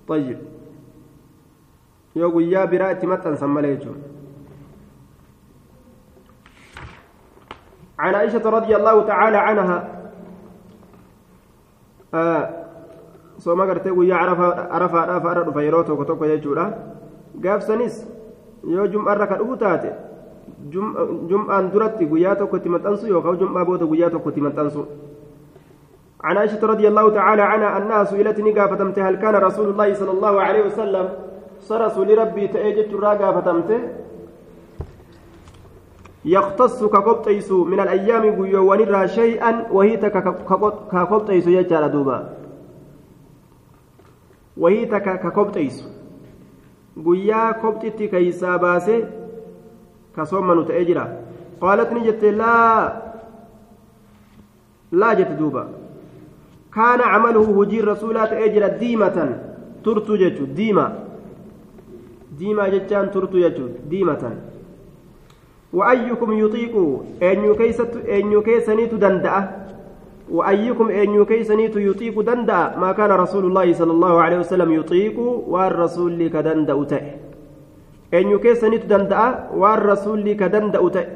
طيب 0.07 0.37
Yoo 2.18 2.30
guyyaa 2.34 2.66
biraa 2.72 2.90
itti 2.96 3.06
maxxansan 3.12 3.50
malee 3.56 3.76
jechuudha 3.76 4.14
عن 7.98 8.14
عائشة 8.14 8.44
رضي 8.50 8.76
الله 8.76 8.96
تعالى 9.06 9.36
عنها 9.36 9.78
آه 12.14 12.44
sooma 13.44 13.66
gartee 13.66 13.92
guyyaa 13.92 14.20
arafaadhaaf 14.76 15.24
har'a 15.28 15.44
dhufa 15.46 15.62
yeroo 15.62 15.82
tokko 15.88 16.04
tokko 16.04 16.26
jechuudha 16.32 16.64
gaafsanis 17.44 17.94
yoo 18.74 18.86
jum'arra 18.92 19.26
ka 19.30 19.36
dhufu 19.40 19.56
taate 19.56 19.90
jum'aan 21.30 21.70
duratti 21.72 22.04
guyyaa 22.12 22.36
tokko 22.40 22.56
itti 22.56 22.68
maxxansu 22.74 23.06
yookaan 23.14 23.38
jum'aa 23.42 23.64
booda 23.64 23.86
guyyaa 23.92 24.10
tokko 24.10 24.28
itti 24.30 24.40
maxxansu 24.48 24.84
عن 26.26 26.36
عائشة 26.36 26.66
رضي 26.66 26.88
الله 26.88 27.10
تعالى 27.10 27.42
عنها 27.42 27.76
أنها 27.76 28.04
سئلت 28.04 28.40
نقافتمت 28.40 28.98
هل 28.98 29.14
كان 29.16 29.34
رسول 29.34 29.68
الله 29.68 29.94
صلى 29.94 30.10
الله 30.10 30.34
عليه 30.40 30.62
وسلم 30.66 31.06
صرسوا 31.60 32.04
لربي 32.04 32.48
تأجت 32.48 32.92
الراقة 32.92 33.40
فتمته 33.40 33.80
يختص 36.24 36.84
كقبطيس 36.84 37.52
من 37.52 37.80
الأيام 37.80 38.42
قيوان 38.42 39.08
شيئا 39.08 39.66
وهي 39.72 39.96
يجعل 41.46 41.90
دوبا 41.92 42.36
wayii 44.56 44.86
takka 44.86 45.18
ka 45.18 45.30
kobxeeysu 45.30 45.84
guyyaa 47.04 47.54
kobxitti 47.62 48.08
keeysaa 48.08 48.58
baase 48.58 48.94
ka 50.16 50.26
soomanu 50.26 50.64
ta'ee 50.68 50.84
jira 50.90 51.04
qaalat 51.60 51.92
ni 51.92 52.04
jette 52.06 52.30
laa 52.40 52.76
laa 54.92 55.14
jette 55.18 55.36
duuba 55.40 55.66
kaana 56.76 57.10
camaluhu 57.12 57.56
hujiin 57.58 57.84
rasuulaa 57.90 58.26
ta'ee 58.32 58.48
jira 58.54 58.70
diimatan 58.80 59.34
turtu 59.82 60.16
jechu 60.24 60.48
diima 60.60 60.86
diimaa 62.38 62.68
jechaan 62.74 63.10
turtu 63.14 63.40
jechu 63.44 63.70
diimatan 63.90 64.36
أن 67.22 67.38
يكيست 67.44 67.92
أن 68.08 68.32
يكيسنيت 68.32 68.94
دندأة؟ 68.94 69.40
وأيكم 70.30 70.88
أن 70.90 71.08
يكيسنيت 71.14 71.76
يطيق 71.76 72.20
دندا 72.20 72.60
ما 72.78 72.92
كان 72.92 73.10
رسول 73.10 73.44
الله 73.44 73.72
صلى 73.72 73.92
الله 73.92 74.14
عليه 74.22 74.38
وسلم 74.38 74.72
يطيق 74.72 75.18
والرسول 75.52 76.18
لك 76.18 76.34
دندأ 76.36 76.82
أتئ 76.82 77.04
أن 78.14 78.24
يكيسنيت 78.34 78.86
دندا 78.86 79.50
والرسول 79.54 80.24
لك 80.24 80.42
دندأ 80.42 80.86
أتئ 80.86 81.06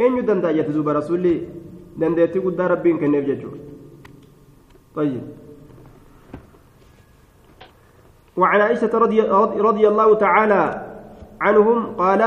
أن 0.00 0.16
يدندا 0.18 0.50
يتزوب 0.50 0.88
رسولي 0.88 1.34
دندا 1.98 2.22
يتقود 2.22 2.60
ربين 2.60 2.98
كنف 2.98 3.42
طيب. 4.94 5.41
وعن 8.36 8.60
عائشة 8.60 8.98
رضي, 8.98 9.20
رضي 9.68 9.88
الله 9.88 10.14
تعالى 10.14 10.62
عنهم 11.40 11.86
قال 11.98 12.22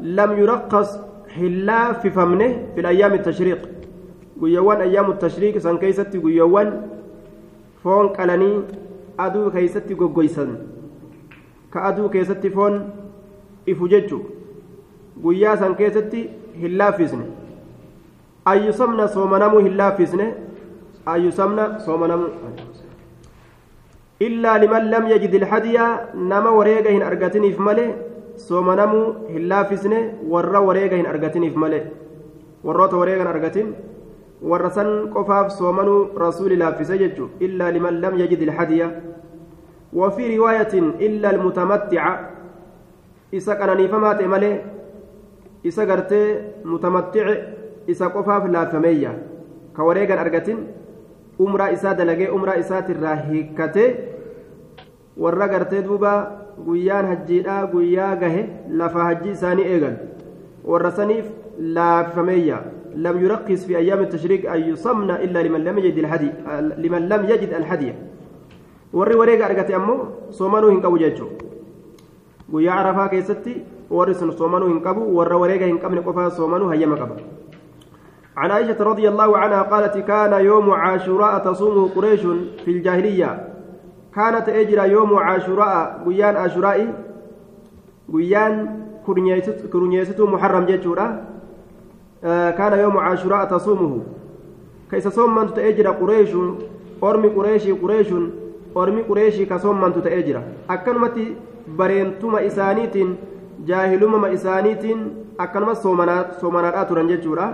لم 0.00 0.30
يرقص 0.38 0.98
حلا 1.28 1.92
في 1.92 2.10
فمنه 2.10 2.74
في 2.74 2.80
الأيام 2.80 3.12
التشريق 3.14 3.76
guyyoowwan 4.40 4.80
ayyaamu 4.84 5.14
tashriiq 5.16 5.60
san 5.64 5.78
keeysatti 5.78 6.18
guyyoowwan 6.20 6.72
foon 7.82 8.12
qalanii 8.16 8.56
aduu 9.24 9.50
keeysatti 9.54 9.94
goggoysan 9.94 10.50
ka 11.72 11.84
aduu 11.90 12.08
keessatti 12.14 12.50
foon 12.56 12.76
ifu 13.66 13.88
jechu 13.88 14.18
guyyaa 15.26 15.56
san 15.62 15.74
keessatti 15.80 16.20
hin 16.62 16.76
laaffisne 16.82 17.24
ayyusamna 18.52 19.08
soomanamuu 19.16 19.62
hin 19.68 19.76
laaffisne 19.80 20.26
ayyusamna 21.14 21.68
soomanamuu 21.86 22.28
illaa 24.20 24.58
liman 24.58 24.90
lam 24.90 25.08
yajid 25.12 25.34
ilhadiya 25.34 25.86
nama 26.14 26.50
wareega 26.58 26.90
hin 26.90 27.02
argatiniif 27.02 27.58
male 27.58 27.84
soomanamuu 28.36 29.28
hin 29.32 29.48
laaffisne 29.48 29.98
warra 30.34 30.60
wareega 30.68 30.96
hin 30.96 31.06
argatiniif 31.06 31.54
male 31.64 31.80
warroota 32.64 32.96
wareegan 32.96 33.28
argatin 33.34 33.74
warra 34.42 34.70
san 34.70 34.88
qofaaf 35.16 35.52
soomanuu 35.58 36.00
rasuuli 36.24 36.56
laaffise 36.62 36.98
jechu 37.02 37.28
illaa 37.48 37.70
liman 37.76 38.00
lam 38.06 38.18
yajid 38.22 38.42
ilhadiya 38.48 38.88
وفي 39.96 40.36
رواية 40.36 40.74
إلا 41.00 41.30
المتمتع 41.30 42.04
إسا 43.34 43.54
قنانيفما 43.54 44.12
تمالي 44.12 44.52
إسا 45.66 45.82
قرتي 45.88 46.22
متمتع 46.64 47.26
إسا 47.90 48.06
قفاف 48.06 48.44
لا 48.46 48.64
فمية 48.64 49.12
كوريغا 49.76 50.20
أرغتين 50.20 50.58
أمرا 51.40 51.72
إسا 51.72 51.92
دلقي 51.92 52.28
أمرا 52.32 52.58
إسا 52.58 52.80
تراهيكتي 52.80 53.86
warra 55.16 55.48
gartee 55.48 55.80
duuba 55.82 56.12
guyyaan 56.60 57.06
hajjiidha 57.08 57.66
guyyaa 57.72 58.16
gahe 58.20 58.42
lafa 58.68 59.04
hajji 59.04 59.30
isaanii 59.32 59.64
eegan 59.64 59.94
warra 60.64 60.90
saniif 60.92 61.24
laafifameeyya 61.58 62.58
لم 62.96 63.16
يرقص 63.24 63.64
في 63.68 63.76
أيام 63.76 64.00
التشريق 64.00 64.52
أن 64.52 64.60
يصمن 64.72 65.10
إلا 65.10 65.42
لمن 65.42 65.64
لم 65.64 65.78
يجد 65.78 65.98
الهدي 65.98 66.30
لمن 66.84 67.02
لم 67.08 67.22
يجد 67.28 67.52
الهدي 67.60 67.92
warri 68.92 69.14
wareega 69.20 69.44
argate 69.46 69.74
ammoo 69.74 70.30
soomanuu 70.30 70.70
hin 70.70 70.80
qabu 70.80 70.98
jechuu 70.98 71.28
guyyaa 72.52 72.76
arafaa 72.80 73.08
keessatti 73.08 73.54
warri 73.90 74.14
sun 74.14 74.32
soomanuu 74.32 74.68
hin 74.68 74.80
qabu 74.80 75.02
warra 75.16 75.36
wareega 75.42 75.66
hin 75.66 75.78
qabne 75.78 76.00
qofaa 76.06 76.30
soomanuu 76.30 76.68
hayyama 76.72 76.96
qaba 76.96 77.16
عن 78.36 78.50
عائشة 78.50 78.84
رضي 78.84 79.08
الله 79.08 79.38
عنها 79.38 79.62
قالت 79.62 79.98
كان 79.98 80.32
يوم 80.44 80.70
عاشوراء 80.70 81.38
تصومه 81.38 81.88
قريش 81.96 82.20
في 82.64 82.70
الجاهلية. 82.70 83.48
كانت 84.14 84.48
أجرى 84.48 84.90
يوم 84.90 85.16
عاشوراء 85.16 86.02
قيان 86.06 86.36
عاشوراء 86.36 86.78
قيان 88.12 88.54
كرنيست 89.72 90.20
محرم 90.20 90.64
جيتشورا. 90.64 91.24
كان 92.58 92.78
يوم 92.78 92.96
عاشوراء 92.98 93.44
تصومه. 93.44 94.00
كيس 94.90 95.08
صوم 95.08 95.34
من 95.34 95.54
تأجر 95.54 95.90
قريش 95.90 96.30
أرمي 97.02 97.28
قريش 97.28 97.68
قريش 97.68 98.08
أرمي 98.76 99.02
قريش 99.02 99.42
كصوم 99.42 99.80
من 99.80 100.02
تأجر 100.02 100.42
أكنمتي 100.70 101.36
برينتما 101.78 102.46
إسانيتين 102.46 103.16
جاهلوما 103.66 104.32
إسانيتين 104.32 104.98
أكنما 105.40 105.74
صومنات 105.74 106.40
صومنات 106.40 106.74
أتران 106.74 107.06
جيتشورا. 107.06 107.46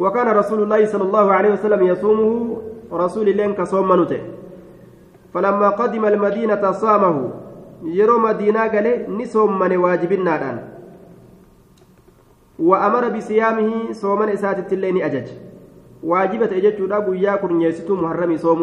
وكان 0.00 0.28
رسول 0.28 0.62
الله 0.62 0.86
صلى 0.86 1.04
الله 1.04 1.26
عليه 1.32 1.50
وسلم 1.52 1.80
يصومه 1.92 2.32
رسول 2.92 3.28
الله 3.28 3.52
كصوم 3.52 3.88
من 3.88 4.00
فلما 5.34 5.68
قدم 5.68 6.04
المدينة 6.04 6.72
صامه 6.72 7.16
يرو 7.84 8.18
مدينة 8.18 8.60
قال 8.74 8.86
نصوم 9.18 9.58
من 9.58 9.76
واجبنا 9.76 10.36
الآن 10.36 10.58
وأمر 12.58 13.08
بصيامه 13.08 13.92
صوما 13.92 14.34
إسات 14.34 14.72
الليل 14.72 15.02
أجج. 15.02 15.28
واجبة 16.02 16.50
أجج 16.58 16.78
أبو 16.92 17.12
ياكل 17.12 17.50
يسيتو 17.62 17.94
محرم 17.94 18.36
صوم 18.36 18.62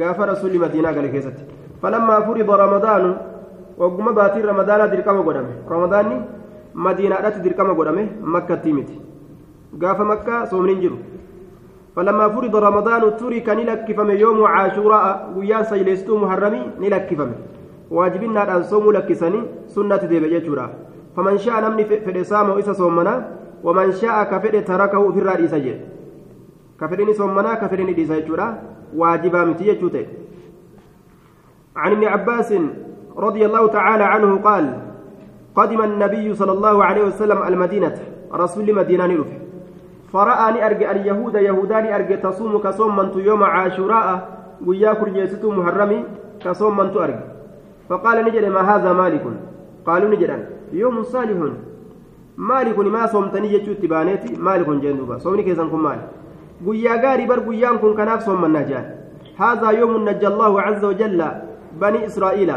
قاف 0.00 0.18
رسول 0.20 0.52
مدينة 0.58 0.88
قال 0.96 1.06
كيست 1.14 1.38
فلما 1.82 2.16
فرض 2.26 2.50
رمضان 2.50 3.02
وقم 3.78 4.06
باتي 4.14 4.40
رمضان 4.40 4.80
دركما 4.90 5.20
قدامه 5.20 5.54
رمضان 5.74 6.08
مدينة 6.74 7.28
دركما 7.44 7.72
قدامه 7.78 8.06
مكة 8.22 8.54
تيمتي 8.54 8.96
قاف 9.82 10.00
مكة 10.00 10.44
صوم 10.44 10.66
ننجرو 10.70 10.96
فلما 11.96 12.28
فرض 12.28 12.56
رمضان 12.56 13.02
ترك 13.16 13.48
نلكفم 13.48 14.10
يوم 14.10 14.44
عاشوراء 14.44 15.32
ويا 15.36 15.62
سيلستو 15.62 16.16
محرمي 16.22 16.62
نلكفم 16.80 17.30
واجبنا 17.90 18.56
أن 18.56 18.62
صوموا 18.62 18.92
لكسني 18.92 19.40
سنة 19.74 19.96
ديبه 19.96 20.38
جورا 20.46 20.66
فمن 21.16 21.38
شاء 21.38 21.56
نمني 21.64 21.84
فدي 21.84 22.24
سامو 22.24 22.58
إسا 22.58 22.72
صومنا 22.72 23.14
ومن 23.64 23.92
شاء 23.92 24.16
كفدي 24.30 24.60
تركه 24.60 25.12
في 25.12 25.18
الرئيس 25.18 25.54
جي 25.54 25.74
كفدني 26.80 27.12
صومنا 27.12 27.54
كفدني 27.54 27.92
ديسا 27.92 28.18
جورا 28.18 28.48
واجبا 28.96 29.44
متي 29.44 29.74
جوته 29.80 30.06
عن 31.76 31.90
ابن 31.92 32.04
عباس 32.04 32.54
رضي 33.16 33.46
الله 33.46 33.66
تعالى 33.66 34.04
عنه 34.04 34.30
قال 34.36 34.64
قدم 35.54 35.80
النبي 35.82 36.34
صلى 36.34 36.52
الله 36.52 36.84
عليه 36.84 37.02
وسلم 37.04 37.42
المدينة 37.42 37.94
رسول 38.32 38.74
مدينة 38.74 39.06
نرفه 39.06 39.45
فرآني 40.16 40.66
أرجع 40.66 40.90
اليهود 40.90 41.34
يهوداني 41.34 41.88
أرجع 41.96 42.16
تصوم 42.16 42.58
كصوم 42.64 42.96
من 42.96 43.08
يوم 43.28 43.42
عاشوراء 43.44 44.08
ويا 44.66 44.92
كرجيستو 44.98 45.50
محرمي 45.58 45.98
كصوم 46.44 46.76
من 46.76 46.88
أرجع 46.96 47.20
فقال 47.88 48.16
نجد 48.24 48.44
ما 48.44 48.62
هذا 48.70 48.92
مالك؟ 48.92 49.24
قالوا 49.86 50.10
نجدا 50.10 50.36
يوم 50.72 51.02
صالح. 51.02 51.38
مالك 52.36 52.78
ما 52.78 53.06
صومتني 53.06 53.48
جتشوت 53.52 53.82
بانيتي 53.92 54.30
مالك 54.46 54.68
جندوبا 54.82 55.18
صومني 55.18 55.42
كيزان 55.42 55.68
كن 55.72 55.80
مالك 55.86 56.08
ويا 56.66 56.94
غاري 57.02 57.26
بر 57.26 57.40
ويان 57.48 57.76
كن 57.82 57.92
كناف 57.98 58.20
صوم 58.26 58.40
من 58.42 58.52
نجان 58.52 58.84
هذا 59.42 59.68
يوم 59.70 60.08
نجى 60.08 60.26
الله 60.32 60.52
عز 60.66 60.84
وجل 60.84 61.20
بني 61.80 62.06
إسرائيل. 62.06 62.52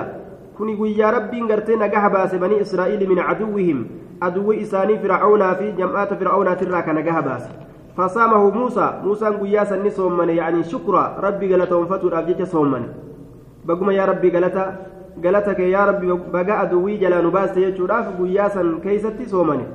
guyyaa 0.60 1.12
rabbiin 1.12 1.48
gartee 1.48 1.76
nagaha 1.76 2.10
baase 2.10 2.38
banii 2.38 2.60
israa'iili 2.60 3.08
min 3.08 3.20
caduwwihim 3.24 3.86
aduwwi 4.28 4.56
isaanii 4.66 4.98
fircaunaa 5.04 5.56
fi 5.60 5.72
jam'aata 5.80 6.16
fircaunaatirraa 6.22 6.82
ka 6.88 6.94
nagaha 7.00 7.22
baase 7.28 7.50
fasaamahu 7.98 8.52
muusaa 8.58 8.92
muusaan 9.04 9.38
guyyaa 9.42 9.66
sanni 9.72 9.92
soommane 9.98 10.36
yacanii 10.40 10.64
shukra 10.72 11.04
rabbi 11.26 11.48
galatoonfatuudhaaf 11.52 12.28
jecha 12.30 12.46
soommane 12.54 12.88
baguma 13.72 13.94
yaa 13.98 14.06
rabbi 14.12 14.32
galata 14.36 14.64
galata 15.26 15.56
kee 15.60 15.70
yaa 15.76 15.86
rabbi 15.92 16.08
baga 16.36 16.60
aduwwii 16.64 16.98
jalaa 17.04 17.22
nu 17.26 17.32
baaste 17.38 17.60
jechuudhaaf 17.66 18.08
guyyaa 18.20 18.50
san 18.56 18.74
keeysatti 18.86 19.26
soomane 19.34 19.66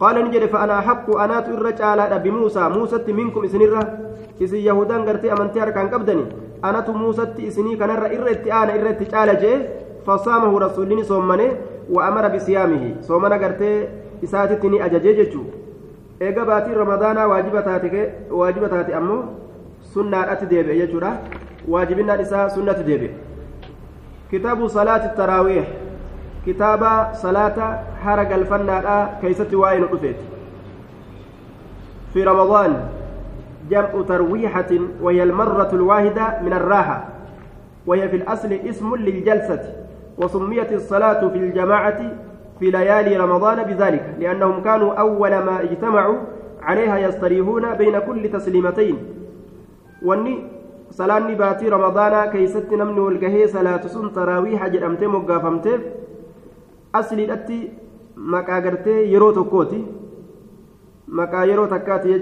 qaala 0.00 0.22
ni 0.22 0.30
jedhe 0.34 0.48
fa'ana 0.54 0.80
haqqu 0.88 1.18
anaatu 1.24 1.54
irra 1.56 1.72
caalaadha 1.80 2.18
bimuusaa 2.26 2.68
muusatti 2.76 3.12
minkum 3.20 3.44
isinirra 3.48 3.82
isin 4.46 4.62
yahudaan 4.68 5.04
gartee 5.08 5.30
amantii 5.36 5.62
harkaan 5.64 5.90
qabdani 5.94 6.24
anatu 6.70 6.92
muusatti 7.02 7.46
isinii 7.50 7.76
kanarra 7.82 8.12
irra 8.16 8.30
itti 8.36 8.50
aana 8.58 8.76
irra 8.78 8.90
itti 8.94 9.06
caala 9.14 9.34
jee 9.42 9.56
fasaamahu 10.06 10.58
rasuulli 10.64 11.04
soomane 11.10 11.46
وأمر 11.90 12.28
بصيامه. 12.28 12.94
صومنا 13.00 13.36
قرتي 13.36 13.88
إساتتني 14.24 14.84
أججي 14.84 15.12
جتشو 15.12 15.42
إيجا 16.22 16.44
باتي 16.44 16.72
رمضان 16.72 17.18
واجبة 17.18 17.60
تاتي 17.60 18.10
واجبة 18.30 18.68
تاتي 18.68 18.96
أمو 18.96 19.22
سنة 19.82 20.32
أتديبي 20.32 20.80
يجورا 20.80 21.18
واجبنا 21.68 22.16
نساء 22.16 22.48
سنة 22.48 22.72
تديبي 22.72 23.10
كتاب 24.32 24.66
صلاة 24.66 25.04
التراويح. 25.06 25.66
كتاب 26.46 27.12
صلاة 27.14 27.58
حرق 28.04 28.34
الفنة 28.34 29.10
كيست 29.20 29.54
واين 29.54 29.84
أفيت 29.84 30.16
في 32.12 32.24
رمضان 32.24 32.88
جمع 33.70 33.88
ترويحة 34.08 34.70
وهي 35.02 35.22
المرة 35.22 35.70
الواحدة 35.72 36.40
من 36.42 36.52
الراحة. 36.52 37.04
وهي 37.86 38.08
في 38.08 38.16
الأصل 38.16 38.52
اسم 38.52 38.94
للجلسة. 38.96 39.87
وسميت 40.18 40.72
الصلاة 40.72 41.28
في 41.28 41.38
الجماعة 41.38 42.00
في 42.58 42.70
ليالي 42.70 43.16
رمضان 43.16 43.62
بذلك 43.62 44.14
لأنهم 44.18 44.62
كانوا 44.62 44.94
أول 44.94 45.30
ما 45.38 45.62
اجتمعوا 45.62 46.18
عليها 46.62 46.98
يستريحون 46.98 47.74
بين 47.74 47.98
كل 47.98 48.30
تسليمتين. 48.32 48.96
واني 50.02 50.44
صلاة 50.90 51.34
باتي 51.34 51.68
رمضان 51.68 52.30
كيست 52.30 52.72
نمن 52.72 52.98
والقهي 52.98 53.46
صلاة 53.46 53.86
سن 53.86 54.12
تراويح 54.12 54.66
جرمت 54.66 55.04
مقافمت 55.04 55.66
أصلي 56.94 57.32
أتي 57.32 57.72
مكا 58.16 58.56
قرتي 58.64 59.12
يرو 59.12 59.30
تكوتي. 59.30 59.86
مكا 61.08 61.44
يرو 61.44 61.66
تكاتي 61.66 62.18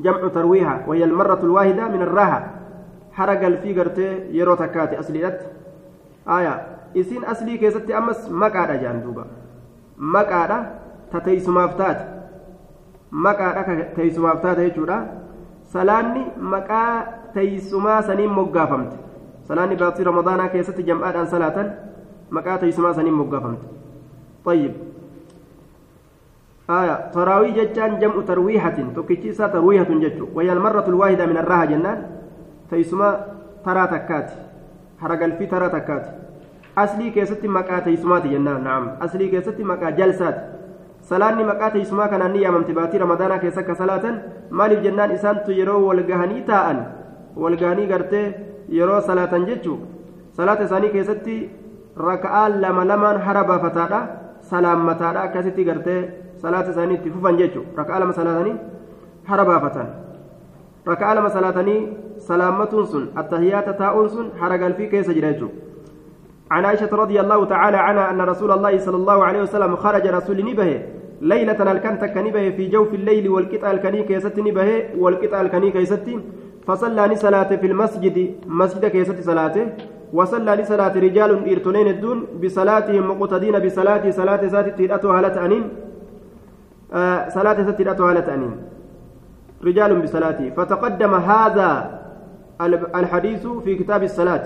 جمع 0.00 0.28
ترويها 0.28 0.84
وهي 0.86 1.04
المرة 1.04 1.40
الواحدة 1.42 1.88
من 1.88 2.02
الراحة. 2.02 2.50
حرق 3.12 3.46
الفي 3.46 3.80
قرتي 3.80 4.08
يرو 4.32 4.54
تكاتي 4.54 4.98
أصلي 5.00 5.26
أتي 5.26 5.46
aya 6.26 6.54
isin 6.94 7.24
aslii 7.24 7.58
keessatti 7.58 7.94
ammas 7.94 8.28
maqaadha 8.30 8.76
jedhan 8.82 9.02
duuba 9.02 9.26
maqaadha 9.96 10.58
ta 11.12 11.20
teeysumaaf 11.20 11.76
taate 11.76 12.04
maqaadha 13.10 13.76
teeysumaaf 13.96 14.40
taate 14.42 14.68
jechuudha 14.68 14.98
salaanni 15.72 16.24
maqaa 16.54 17.04
teeysumaa 17.34 18.02
saniin 18.02 18.30
moggaafamte 18.30 18.96
salaanni 19.48 19.76
baatii 19.76 20.04
ramadaanaa 20.10 20.48
keessatti 20.48 20.88
jam'aadhaan 20.90 21.30
salaatan 21.36 21.72
maqaa 22.30 22.58
teeysumaa 22.58 22.94
saniin 22.94 23.14
moggaafamte 23.14 23.72
طيب 24.44 24.72
آية 26.70 27.10
تراوي 27.14 27.50
جتان 27.50 27.98
جمع 27.98 28.22
ترويحة 28.26 28.78
تكتشي 28.96 29.32
سا 29.32 29.46
ترويحة 29.46 29.84
جتو 29.84 30.26
وهي 30.34 30.52
المرة 30.52 30.84
الواحدة 30.88 31.26
من 31.26 31.36
الراحة 31.36 31.64
جنان 31.64 31.98
تيسما 32.70 33.26
ترى 33.64 33.86
haragalfii 35.02 35.46
taraa 35.52 35.70
takkaati 35.76 36.10
aslii 36.84 37.10
keessatti 37.16 37.48
maqaa 37.58 37.80
teessumaati 37.86 38.28
jennaan 38.34 38.64
naam 38.68 38.84
aslii 39.06 39.28
keessatti 39.34 39.64
maqaa 39.70 39.90
jalsaati 40.00 40.40
salaanni 41.10 41.44
maqaa 41.50 41.70
teessumaa 41.76 42.08
kanaan 42.12 42.32
ni 42.36 42.42
yaamamte 42.44 42.72
baatii 42.78 43.00
ramadaanaa 43.04 43.38
keessa 43.44 43.60
akka 43.64 43.74
salaatan 43.82 44.20
maaliif 44.60 44.82
jennaan 44.86 45.14
isaantu 45.18 45.50
yeroo 45.60 45.80
walgahanii 45.88 46.42
taa'an 46.50 46.78
walgahanii 47.44 47.86
gartee 47.92 48.26
yeroo 48.78 49.00
salaatan 49.08 49.46
jechuu 49.50 49.78
salaata 50.40 50.64
isaanii 50.70 50.92
keessatti 50.96 51.36
raka'aa 52.08 52.48
lama 52.64 52.84
lamaan 52.90 53.20
hara 53.26 53.44
baafataadha 53.50 54.00
salaammataadha 54.52 55.20
akkasitti 55.28 55.64
gartee 55.70 56.00
salaata 56.44 56.70
isaanii 56.76 56.96
itti 57.00 57.10
fufan 57.16 57.36
jechuu 57.42 57.64
raka'aa 57.80 58.00
lama 58.04 58.12
salaatanii 58.20 58.54
hara 59.32 59.44
baafatan 59.50 59.88
raka'aa 60.86 61.14
lama 61.14 61.30
salaatanii 61.30 61.80
سلامة 62.22 62.84
سن 62.84 63.04
التهيات 63.18 63.68
تاء 63.78 64.06
سن 64.06 64.26
حرق 64.40 64.62
في 64.76 64.86
كيس 64.86 65.10
جريجو 65.10 65.48
عن 66.50 66.64
عائشة 66.64 66.92
رضي 67.02 67.20
الله 67.20 67.44
تعالى 67.44 67.76
عنها 67.76 68.10
أن 68.10 68.20
رسول 68.20 68.50
الله 68.52 68.78
صلى 68.78 68.96
الله 68.96 69.24
عليه 69.24 69.42
وسلم 69.42 69.76
خرج 69.76 70.06
رسول 70.06 70.38
نبه 70.44 70.82
ليلة 71.20 71.72
الكنت 71.72 72.02
كنبه 72.14 72.50
في 72.56 72.68
جوف 72.68 72.94
الليل 72.94 73.28
والقطع 73.28 73.70
الكني 73.70 74.02
كيست 74.02 74.38
نبه 74.38 74.68
والقطع 74.98 75.40
الكني 75.40 75.70
كيست 75.70 76.06
فصلى 76.66 77.02
لصلاة 77.06 77.50
في 77.60 77.66
المسجد 77.66 78.16
مسجد 78.46 78.86
كيست 78.86 79.18
صلاته 79.20 79.64
وصلى 80.12 80.52
لصلاة 80.60 80.94
رجال 81.06 81.30
إرتلين 81.52 81.88
الدون 81.94 82.18
بصلاتهم 82.42 83.04
مقتدين 83.10 83.58
بصلاة 83.66 84.04
صلاة 84.10 84.42
ذات 84.54 84.68
تيرأتو 84.78 85.10
هالة 85.10 85.36
أنين 85.44 85.64
آه 86.92 87.28
صلاة 87.36 87.58
ذات 87.66 87.76
تيرأتو 87.78 88.04
هالة 88.08 88.34
أنين. 88.34 88.71
رجال 89.64 90.02
بصلاته. 90.02 90.50
فتقدم 90.50 91.14
هذا 91.14 92.00
الحديث 92.94 93.46
في 93.46 93.74
كتاب 93.74 94.02
الصلاة. 94.02 94.44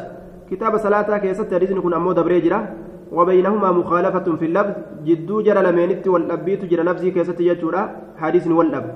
كتاب 0.50 0.76
صلاة 0.76 1.18
كيست 1.18 1.54
حديث 1.54 1.72
كن 1.72 1.94
أمو 1.94 2.12
دبريجرة 2.12 2.68
وبينهما 3.12 3.72
مخالفة 3.72 4.36
في 4.36 4.44
اللفظ. 4.44 4.74
جدو 5.04 5.40
جرى 5.40 5.62
لمينت 5.62 6.08
والأبيت 6.08 6.64
جرى 6.64 6.82
لفظي 6.82 7.10
كيست 7.10 7.40
يجورا 7.40 7.90
حديث 8.18 8.46
واللفظ 8.46 8.90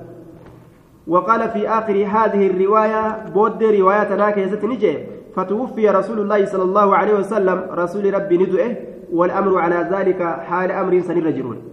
وقال 1.06 1.50
في 1.50 1.68
آخر 1.68 1.92
هذه 1.92 2.46
الرواية 2.46 3.02
بود 3.34 3.62
روايتنا 3.62 4.30
كيست 4.30 4.64
نجي 4.64 4.98
فتوفي 5.36 5.88
رسول 5.88 6.18
الله 6.20 6.44
صلى 6.44 6.62
الله 6.62 6.96
عليه 6.96 7.14
وسلم. 7.14 7.58
رسول 7.70 8.14
ربي 8.14 8.38
ندئه 8.38 8.76
والأمر 9.12 9.58
على 9.58 9.88
ذلك 9.92 10.22
حال 10.22 10.70
أمر 10.70 11.00
سنير 11.00 11.26
رجلون 11.26 11.69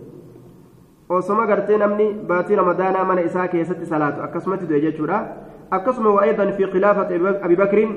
osoma 1.09 1.45
gartee 1.47 1.77
namni 1.77 2.13
baatii 2.29 2.55
ramadaanaa 2.55 3.03
mana 3.05 3.21
isaa 3.21 3.47
keessatti 3.47 3.85
salaatu 3.85 4.21
akkasumatti 4.27 4.69
du'e 4.69 4.81
jechuudha 4.85 5.23
akkasuma 5.79 6.15
waa'eedan 6.17 6.53
fi 6.57 6.71
khilaafati 6.75 7.19
abi 7.41 7.55
bakriin 7.55 7.91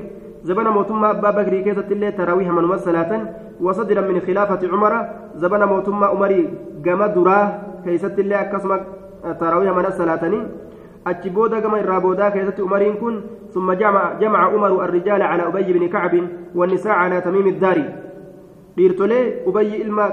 زبنا 0.45 0.71
موتما 0.71 1.11
أبا 1.11 1.31
بكر 1.31 1.61
كيست 1.61 1.93
اللي 1.93 2.13
تراويح 2.13 2.49
من 2.49 2.65
مسلاة 2.65 3.13
وصدرا 3.61 4.01
من 4.01 4.21
خلافة 4.21 4.69
عمر 4.73 4.93
زبنا 5.37 5.67
موتما 5.67 6.07
عمري 6.07 6.49
قام 6.87 7.03
دراه 7.05 7.47
كيست 7.85 8.19
اللي 8.19 8.41
أكسم 8.41 8.71
تراويح 9.41 9.77
من 9.77 9.87
السلاتني 9.87 10.41
أجبودا 11.07 11.61
كما 11.61 11.81
الرابودا 11.81 12.29
كيست 12.29 12.61
عمرين 12.61 12.95
كن 12.95 13.21
ثم 13.55 13.73
جمع 13.73 14.13
جمع 14.21 14.41
عمر 14.53 14.85
الرجال 14.85 15.23
على 15.23 15.43
أبي 15.47 15.73
بن 15.73 15.89
كعب 15.89 16.15
والنساء 16.55 16.93
على 16.93 17.21
تميم 17.21 17.47
الداري 17.47 17.87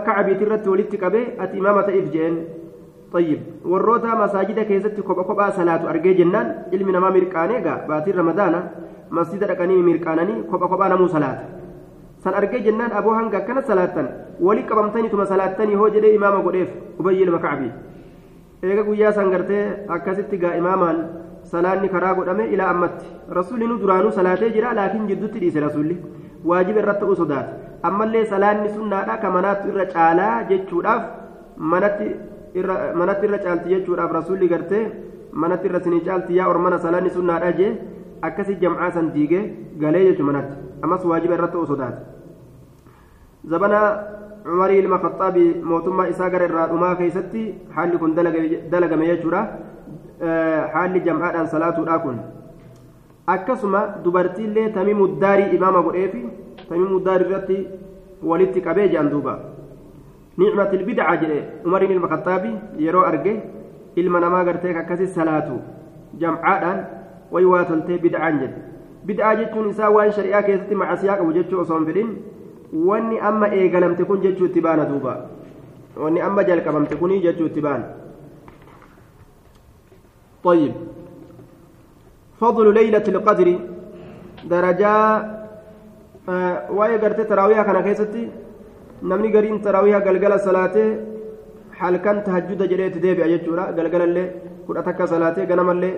kacbiit 0.08 0.42
irratti 0.44 0.70
walitti 0.70 0.98
qabee 0.98 1.26
ati 1.40 1.58
imaama 1.58 1.84
ta'eef 1.88 2.08
jeen 2.12 2.36
طيب 3.13 3.41
warroota 3.73 4.17
masaajida 4.17 4.65
keessatti 4.65 5.03
kopha 5.09 5.25
kophaa 5.29 5.51
salaatu 5.59 5.89
argee 5.93 6.15
jennaan 6.21 6.47
ilmi 6.77 6.93
namaa 6.97 7.11
mirqaanee 7.17 7.61
gaa 7.67 7.79
baatiin 7.89 8.17
ramadaana 8.21 8.61
masjida 9.17 9.47
dhaqanii 9.51 9.83
mirqaananii 9.89 10.39
kopha 10.51 10.69
kophaa 10.73 10.89
namuu 10.93 11.09
salaata 11.15 11.45
san 12.25 12.35
argee 12.41 12.61
jennaan 12.67 12.93
aboo 13.01 13.15
hanga 13.19 13.37
akkana 13.41 13.63
salaattan 13.71 14.09
walii 14.47 14.65
qabamtaniituma 14.71 15.27
salaattanii 15.33 15.75
hoo 15.83 15.89
jedhee 15.97 16.15
imaama 16.21 16.41
godheef 16.47 16.71
ubayyi 17.01 17.23
ilma 17.27 17.39
kacbii 17.45 17.71
eega 18.71 18.83
guyyaa 18.89 19.13
san 19.19 19.31
gartee 19.35 19.63
akkasitti 19.99 20.37
gaa 20.47 20.55
imaamaan 20.63 20.99
salaanni 21.53 21.89
karaa 21.95 22.15
godhame 22.19 22.45
ilaa 22.57 22.71
ammatti 22.75 23.07
rasuulli 23.39 23.67
nu 23.71 23.79
duraanuu 23.85 24.13
salaatee 24.19 24.51
jira 24.57 24.73
laakiin 24.81 25.07
jidduutti 25.13 25.39
dhiise 25.45 25.61
rasuulli 25.69 25.97
waajiba 26.51 26.81
irratti 26.87 27.01
ta'uu 27.07 27.17
sodaata 27.23 27.53
ammallee 27.89 28.25
salaanni 28.35 28.69
sunnaadha 28.77 29.15
ka 29.23 29.29
manaattu 29.39 29.69
irra 29.73 29.87
caalaa 29.95 30.35
jechuudhaaf 30.51 31.03
manatti 31.73 32.09
manatti 32.64 33.26
irra 33.28 33.40
caalti 33.46 33.70
jechuudhaaf 33.70 34.12
rasuulli 34.12 34.48
gartee 34.48 34.84
manatti 35.32 35.68
irra 35.68 35.80
sinii 35.80 36.02
caalti 36.08 36.38
yaa 36.38 36.48
ormana 36.50 36.80
salaanni 36.80 37.10
sunnaadha 37.10 37.52
jee 37.60 37.72
akkasi 38.22 38.56
jam'aa 38.62 38.92
san 38.92 39.12
diigee 39.14 39.44
galee 39.80 40.06
jechu 40.12 40.24
manatti. 40.24 40.56
Ammas 40.84 41.06
waajiba 41.06 41.34
irratti 41.36 41.54
ta'uu 41.58 41.68
sodaata. 41.68 42.00
Zabana 43.50 43.80
cumarii 44.44 44.80
ilma 44.80 45.00
khaxaabii 45.00 45.50
mootummaa 45.64 46.08
isaa 46.14 46.30
gara 46.30 46.46
irraa 46.50 46.68
dhumaa 46.72 46.96
keessatti 46.96 47.44
haalli 47.76 47.98
kun 47.98 48.16
dalagame 48.72 49.06
jechuudha. 49.12 49.42
Haalli 50.74 51.00
jam'aadhaan 51.06 51.48
salaatuudha 51.48 52.00
kun. 52.00 52.18
Akkasuma 53.28 53.82
dubartiillee 54.04 54.70
tamimu 54.70 55.08
daarii 55.22 55.56
imaama 55.56 55.82
godheefi 55.88 56.22
tamimu 56.70 57.00
daarii 57.08 57.28
irratti 57.30 57.58
walitti 58.24 58.62
qabee 58.68 58.88
jedhan 58.90 59.10
duuba 59.12 59.34
نعمة 60.38 60.70
البدعة 60.74 61.16
جري 61.16 61.44
عمر 61.66 61.86
بن 61.86 61.98
الخطاب 61.98 62.44
يرو 62.80 63.02
أرجع 63.02 63.36
إلما 63.98 64.20
نما 64.20 64.40
قرتك 64.40 64.76
أكسي 64.76 65.06
صلاة 65.08 65.50
جمعان 66.20 66.86
ويواتلتي 67.32 67.98
بدعة 67.98 68.30
جد 68.30 68.54
بدعة 69.06 69.34
جتون 69.34 69.68
نساء 69.68 69.92
وان 69.92 70.12
شريعة 70.12 70.42
كيستي 70.42 70.76
مع 70.76 70.96
سياق 70.96 71.22
وجدت 71.22 71.54
أصوم 71.54 71.86
فلين 71.86 72.18
wanni 72.74 73.20
amma 73.20 73.48
eegalamte 73.48 74.04
kun 74.04 74.20
jechuutti 74.22 74.62
baana 74.62 74.86
duuba 74.86 75.30
wanni 75.96 76.20
amma 76.22 76.44
jalqabamte 76.44 76.96
kunii 76.96 77.22
jechuutti 77.22 77.62
baana 77.62 77.88
طيب. 80.44 80.74
فضل 82.40 82.74
ليلة 82.74 83.04
القدر 83.08 83.60
درجة 84.46 84.92
آه 86.30 86.72
واي 86.72 86.98
قرت 86.98 87.22
تراويها 87.22 87.64
كان 87.64 87.82
كيستي 87.84 88.30
قلقل 90.08 90.34
صلاة 90.48 90.76
حال 91.80 91.96
كان 91.98 92.18
تهجد 92.24 92.62
جريت 92.72 92.96
ديبي 93.04 93.22
أججورا 93.26 93.64
قلقل 93.78 94.02
اللي 94.08 94.24
كنت 94.68 94.78
أتكى 94.78 95.06
صلاة 95.14 95.38
قنم 95.50 95.70
اللي 95.76 95.92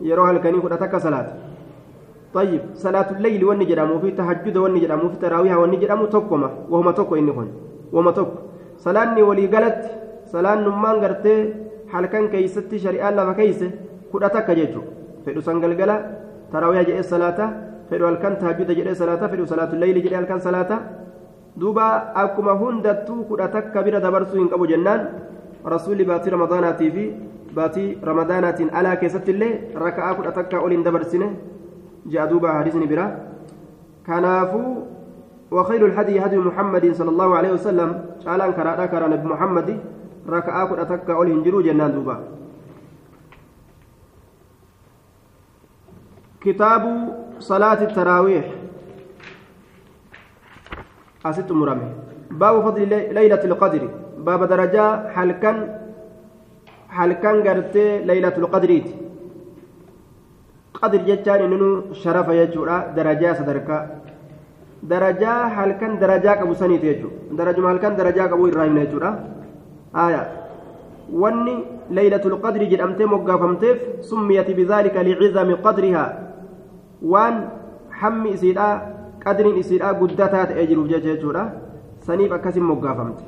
يروها 0.00 0.30
الكني 0.30 0.58
كنت 0.64 0.72
أتكى 0.72 0.98
صلاة 1.06 1.26
طيب 2.36 2.62
صلاة 2.74 3.08
الليل 3.16 3.42
واني 3.44 3.64
جرامو 3.70 3.98
في 4.02 4.10
تهجد 4.18 4.56
واني 4.62 4.78
جرامو 4.84 5.08
في 5.12 5.16
تراويها 5.22 5.56
واني 5.56 5.76
جرامو 5.82 6.06
توكما 6.14 6.50
وهما 6.70 6.92
توكو 6.98 7.14
إني 7.20 7.32
هون 7.36 7.48
وهما 7.92 8.10
توكو 8.18 8.38
صلاة 8.86 9.22
ولي 9.28 9.46
قالت 9.52 9.80
صلاة 10.34 10.54
نمان 10.66 10.96
قرت 11.02 11.26
حال 11.92 12.06
كان 12.12 12.24
كيستي 12.32 12.78
شريعة 12.84 13.10
لما 13.10 13.32
كيسه 13.38 13.70
كنت 14.12 14.22
أتكى 14.22 14.54
جيجو 14.54 14.82
fedhu 15.26 15.42
san 15.42 15.58
galgala 15.62 15.96
tarawiyyaa 16.52 16.86
jedhee 16.88 17.06
salaata 17.12 17.46
fedhu 17.90 18.06
halkan 18.08 18.34
tahajjuda 18.40 18.74
jedhee 18.78 18.94
salaata 19.02 19.30
fedhu 19.32 19.46
salaatu 19.52 19.78
leyli 19.82 20.00
jedhee 20.04 20.18
halkan 20.20 20.40
salaata 20.46 20.76
duuba 21.60 21.86
akkuma 22.14 22.52
hundattuu 22.62 23.24
kudha 23.30 23.48
takka 23.48 23.82
bira 23.82 24.00
dabarsuu 24.00 24.40
hin 24.40 24.48
qabu 24.48 24.66
jennaan 24.72 25.06
rasuulli 25.74 26.04
baatii 26.10 26.34
ramadaanaatii 26.36 26.90
fi 26.96 27.04
baatii 27.58 27.88
ramadaanaatiin 28.10 28.74
alaa 28.80 28.96
keessatti 29.04 29.30
illee 29.36 29.54
raka'aa 29.84 30.14
kudha 30.18 30.32
takka 30.40 30.60
ol 30.66 30.76
hin 30.76 30.84
dabarsine 30.88 31.30
ja'a 32.16 32.28
duuba 32.32 32.58
hadisni 32.58 32.86
bira 32.92 33.06
kanaafuu 34.10 34.76
وخير 35.50 35.86
الهدي 35.86 36.20
هدي 36.20 36.38
محمد 36.38 36.92
صلى 36.98 37.10
الله 37.10 37.36
عليه 37.36 37.52
وسلم 37.52 37.90
شالان 38.24 38.50
كرادا 38.52 38.86
كرا 38.86 39.06
نبي 39.06 39.26
محمد 39.28 39.68
ركعة 40.28 40.66
كل 40.66 40.78
أتكا 40.80 41.12
أول 41.14 41.30
هنجرو 41.30 41.62
جنان 41.62 41.94
دوبا 41.94 42.16
كتاب 46.40 46.82
صلاة 47.38 47.80
التراويح 47.82 48.46
أست 51.30 51.50
مرمي 51.60 51.90
باب 52.40 52.54
فضل 52.66 52.92
ليلة 53.18 53.42
القدر. 53.50 53.82
باب 54.26 54.40
درجة 54.52 54.84
حلقا 55.14 55.52
حلقا 56.96 57.32
قرت 57.46 57.76
ليلة 58.10 58.36
القدر. 58.42 58.70
قدر 60.82 61.00
جتان 61.08 61.40
إنه 61.46 61.68
شرف 62.02 62.28
يجورا 62.40 62.76
درجة 62.96 63.32
صدركا 63.38 63.78
درجة 64.92 65.32
حلقا 65.56 65.88
درجة 66.02 66.42
أبو 66.42 66.54
سني 66.60 66.78
تيجو 66.82 67.08
درجة 67.40 67.62
حلقا 67.70 67.88
درجة 68.00 68.24
أبو 68.34 68.44
إبراهيم 68.48 68.76
يجورا. 68.84 69.10
آية. 70.06 70.22
wanni 71.12 71.64
laylatul 71.90 72.40
qadri 72.42 72.66
jedhamtee 72.66 73.06
moggaafamteef 73.06 74.02
summiyati 74.02 74.54
bidaalika 74.54 75.02
liciizami 75.02 75.56
qadrihaa 75.66 76.08
waan 77.12 77.36
hammi 78.00 78.34
isiidha 78.34 78.68
qadriin 79.26 79.56
isiidha 79.62 79.94
guddataa 80.00 80.44
ta'ee 80.50 80.66
jiruuf 80.70 80.88
jechuudha 80.92 81.44
saniif 82.06 82.32
akkasin 82.38 82.64
moggaafamte 82.72 83.24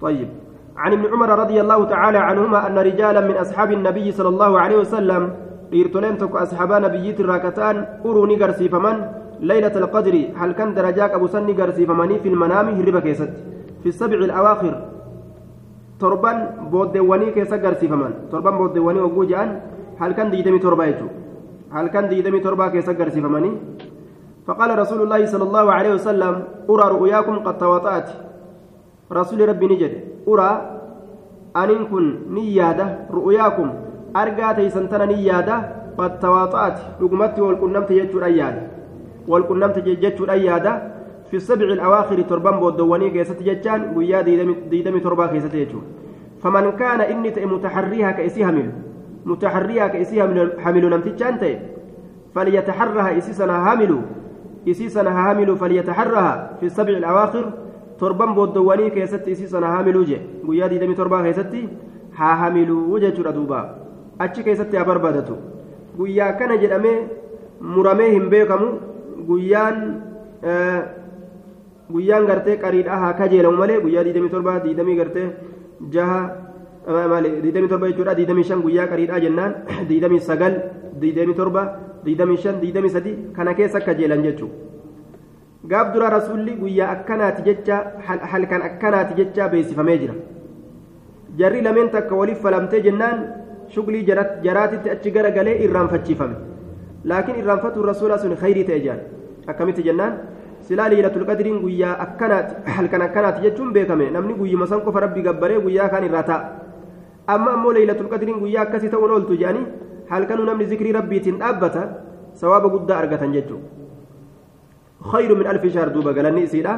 طيب 0.00 0.28
عن 0.76 0.92
ابن 0.92 1.04
عمر 1.12 1.30
رضي 1.42 1.60
الله 1.60 1.80
تعالى 1.84 2.18
عنهما 2.18 2.58
أن 2.66 2.78
رجالا 2.78 3.20
من 3.20 3.36
أصحاب 3.44 3.72
النبي 3.72 4.06
صلى 4.12 4.28
الله 4.28 4.52
عليه 4.60 4.78
وسلم 4.84 5.22
dhiirtoleen 5.70 6.16
tokko 6.20 6.38
asxaabaa 6.38 6.80
nabiyyiitti 6.84 7.22
irraa 7.24 7.38
kataan 7.46 7.76
uruu 8.08 8.26
ni 8.30 8.36
garsiifaman 8.42 8.96
laylata 9.48 9.80
alqadri 9.82 10.20
halkan 10.40 10.74
darajaa 10.76 11.08
qabu 11.14 11.26
san 11.32 11.44
ni 11.48 11.54
garsiifamanii 11.60 12.18
fi 12.22 12.28
ilmanaami 12.32 12.76
hirriba 12.78 13.00
keessatti 13.06 13.40
fi 13.82 13.92
sabci 14.00 14.20
alawaakhir 14.26 14.74
torban 16.02 16.38
booddeewwanii 16.72 17.32
keessa 17.36 17.58
garsiifaman 17.64 18.12
torban 18.30 18.54
booddeewwanii 18.60 19.02
hogguu 19.06 19.26
jedhan 19.32 19.50
halkan 20.02 20.30
diidamii 20.34 20.62
torba 20.66 20.86
jechuudha 20.90 21.14
halkan 21.76 22.08
diidamii 22.12 22.44
torbaa 22.46 22.70
keessa 22.74 22.94
garsiifamanii 23.00 23.54
فقال 24.46 24.78
رسول 24.78 25.02
الله 25.02 25.26
صلى 25.26 25.44
الله 25.44 25.72
عليه 25.72 25.94
وسلم 25.94 26.44
أرى 26.70 26.84
رؤياكم 26.94 27.38
قد 27.38 27.58
تواطأت 27.58 28.08
رسول 29.12 29.48
ربي 29.48 29.66
نجد 29.66 29.92
أرى 30.28 30.50
أن 31.56 31.86
كن 31.90 32.04
نيادة 32.30 32.98
رؤياكم 33.10 33.68
أرجع 34.16 34.52
تيسنتنا 34.52 35.04
نيادة 35.04 35.56
قد 35.98 36.18
تواطأت 36.18 36.78
رقمت 37.02 37.38
والكنمت 37.38 37.90
يجور 37.90 38.24
أيادة 38.24 38.62
والكنمت 39.28 39.76
يجور 39.86 40.30
أيادة 40.30 40.72
في 41.30 41.36
السبع 41.36 41.66
الأواخر 41.66 42.22
تربان 42.22 42.60
بودواني 42.60 43.10
كيست 43.10 43.42
جتان 43.42 43.96
ويا 43.96 44.20
ديدمي 44.70 45.00
تربا 45.00 45.32
يجور 45.34 45.82
فمن 46.42 46.70
كان 46.70 47.00
إني 47.00 47.46
متحريها 47.46 48.10
كإسي 48.10 48.46
حمل 48.46 48.70
متحريها 49.24 49.86
كإسي 49.88 50.22
حمل 50.58 50.90
نمتجان 50.90 51.34
فليتحرها 52.34 53.18
إسيسنا 53.18 53.56
حامل 54.66 54.70
إسيسنا 54.70 55.10
حامل 55.10 55.56
فليتحرها 55.56 56.56
في 56.60 56.66
السبع 56.66 56.90
الأواخر 56.90 57.52
تربان 58.00 58.34
بودواني 58.34 58.90
كيست 58.90 59.28
إسيسنا 59.28 59.66
حامل 59.66 59.96
وجه 59.96 60.20
ويا 60.46 60.66
ديدمي 60.66 60.94
تربا 60.94 61.22
كيست 61.22 61.54
ها 62.16 62.34
حامل 62.34 62.70
وجه 62.70 63.08
دوبا 63.08 63.76
أتش 64.20 64.40
كيست 64.40 64.74
أبربادتو 64.74 65.34
ويا 65.98 66.30
كان 66.30 66.58
جدامي 66.60 66.90
muramee 67.60 68.10
hin 68.12 68.28
beekamu 68.28 68.68
guyyaan 69.26 70.02
guyyaan 71.88 72.26
gartee 72.26 72.56
qariidha 72.56 72.96
haa 72.96 73.12
kajeelamu 73.12 73.56
malee 73.56 73.80
guyyaa 73.80 74.04
27 74.04 74.60
diidamii 74.64 74.96
gartee 74.96 75.30
jaha 75.90 76.30
malee 77.08 77.40
27 77.40 77.88
jechuudha 77.88 78.14
25 78.14 78.60
guyyaa 78.62 78.86
qariidhaa 78.86 79.20
jennaan 79.20 79.54
29 82.06 82.60
27 82.62 82.62
25 82.62 83.02
23 83.02 83.34
kana 83.36 83.54
keessa 83.58 83.80
kajeelan 83.88 84.22
jechuudha 84.26 84.64
gaaf 85.70 85.92
dura 85.94 86.10
rasuulli 86.16 86.52
guyyaa 86.62 86.90
akkanaati 86.96 87.42
jecha 87.48 87.76
halkan 88.32 88.62
akkanaati 88.68 89.14
jecha 89.20 89.48
beeksifamee 89.54 89.98
jira 90.02 90.14
jarri 91.40 91.62
lameen 91.66 91.90
takka 91.96 92.14
waliif 92.20 92.40
falamtee 92.46 92.80
jennaan 92.86 93.24
shuglii 93.74 94.04
jaraatitti 94.44 94.90
achi 94.94 95.10
garagalee 95.16 95.56
irraanfachiifame 95.66 96.36
laakiin 97.12 97.38
irraanfatuun 97.42 97.88
rasuulaa 97.92 98.18
sun 98.24 98.36
khayrii 98.42 98.64
ta'e 98.68 98.80
jaan 98.86 99.00
akkamitti 99.54 99.82
jennaan 99.88 100.14
silaa 100.68 100.88
liilatul 100.92 101.26
qadriin 101.30 101.58
guyyaa 101.64 101.96
akkanaati 102.04 102.54
halkan 102.76 103.02
akkanaati 103.08 103.42
jechuun 103.46 103.72
beekame 103.78 104.06
namni 104.18 104.34
guyyuma 104.40 104.66
san 104.72 104.80
qofa 104.86 105.00
rabbi 105.06 105.22
gabbaree 105.28 105.58
guyyaa 105.66 105.88
kaan 105.94 106.04
irraa 106.10 106.22
ta'a 106.30 106.40
amma 107.34 107.52
ammoo 107.58 107.72
liilatul 107.78 108.08
qadriin 108.14 108.38
guyyaa 108.44 108.62
akkasii 108.68 108.90
ta'uun 108.94 109.10
ooltu 109.18 109.36
jedhanii 109.42 109.66
halkanuu 110.10 110.46
namni 110.50 110.66
zikrii 110.72 110.92
rabbiitiin 110.98 111.38
dhaabbata 111.42 111.82
sawaaba 112.42 112.68
guddaa 112.74 112.98
argatan 113.02 113.32
jechuudha 113.36 113.68
khayru 115.12 115.36
min 115.36 115.46
alfi 115.52 115.70
shahr 115.76 115.88
duuba 115.94 116.16
galanni 116.18 116.42
isiidha 116.48 116.74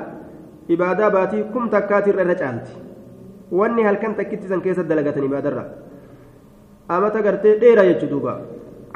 ibaadaa 0.76 1.10
baatii 1.16 1.42
kum 1.54 1.70
takkaatirra 1.74 2.24
irra 2.26 2.36
caalti 2.42 2.72
wanni 3.60 3.88
halkan 3.88 4.14
takkitti 4.20 4.48
san 4.52 4.62
keessa 4.66 4.88
dalagatan 4.92 5.28
ibaadarra 5.30 5.64
amata 6.96 7.22
gartee 7.28 7.58
dheeraa 7.64 7.90
jechuudha 7.90 8.14
duuba 8.14 8.34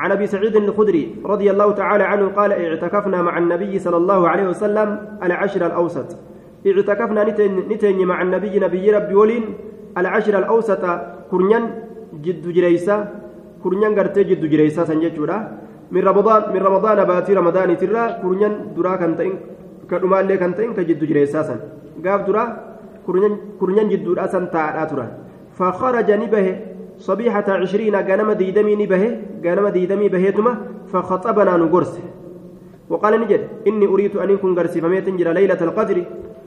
عن 0.03 0.13
ابي 0.13 0.27
سعيد 0.27 0.57
الخدري 0.57 1.15
رضي 1.25 1.51
الله 1.51 1.73
تعالى 1.73 2.05
عنه 2.05 2.27
قال 2.29 2.53
اعتكفنا 2.53 3.23
مع 3.23 3.39
النبي 3.39 3.79
صلى 3.79 3.97
الله 3.97 4.29
عليه 4.29 4.47
وسلم 4.49 4.89
العشر 5.23 5.67
الاوسط 5.67 6.17
اعتكفنا 6.67 7.25
نتن 7.71 7.99
مع 8.05 8.23
النبي 8.23 8.59
نبي 8.59 8.91
ربي 8.91 9.15
ولين 9.15 9.45
العشر 9.99 10.39
الاوسط 10.39 10.85
كرنيان 11.31 11.65
جد 12.25 12.45
جريسا 13.63 13.65
كرنيان 13.65 13.93
غرتي 13.99 14.25
جد 14.25 14.45
جريسا 14.53 14.85
سنجتورا 14.85 15.39
من 15.93 16.03
رمضان 16.09 16.43
من 16.55 16.63
رمضان 16.63 16.99
باتي 17.05 17.33
رمضان 17.35 17.71
ترى 17.77 18.03
كرنيان 18.23 18.53
درا 18.77 18.97
كنتين 18.97 19.35
كدما 19.91 20.21
اللي 20.21 20.37
كنتين 20.37 20.75
كجد 20.75 21.05
جريسا 21.05 21.43
سن 21.43 21.61
غاف 22.05 22.21
درا 22.27 22.45
كرنيان 23.07 23.33
كرنيان 23.61 23.89
جد 23.89 24.05
درا 24.05 24.27
سن 24.27 24.51
تاعدا 24.51 24.85
ترى 24.91 25.07
فخرج 25.59 26.11
نبه 26.23 26.47
صبيحة 26.99 27.49
عشرين 27.63 27.97
قنم 28.09 28.33
ديدمي 28.33 28.75
نبه 28.83 29.03
قنم 29.45 29.67
ديدمي 29.69 30.09
بهيتما 30.09 30.53
فخطبنا 30.93 31.57
نقرس 31.57 31.95
وقال 32.91 33.15
نجد 33.21 33.43
إني 33.69 33.87
أريد 33.87 34.17
أن 34.17 34.31
يكون 34.31 34.59
قرسي 34.59 34.81
فميت 34.81 35.09
جرى 35.09 35.33
ليلة 35.33 35.61
القدر 35.69 35.99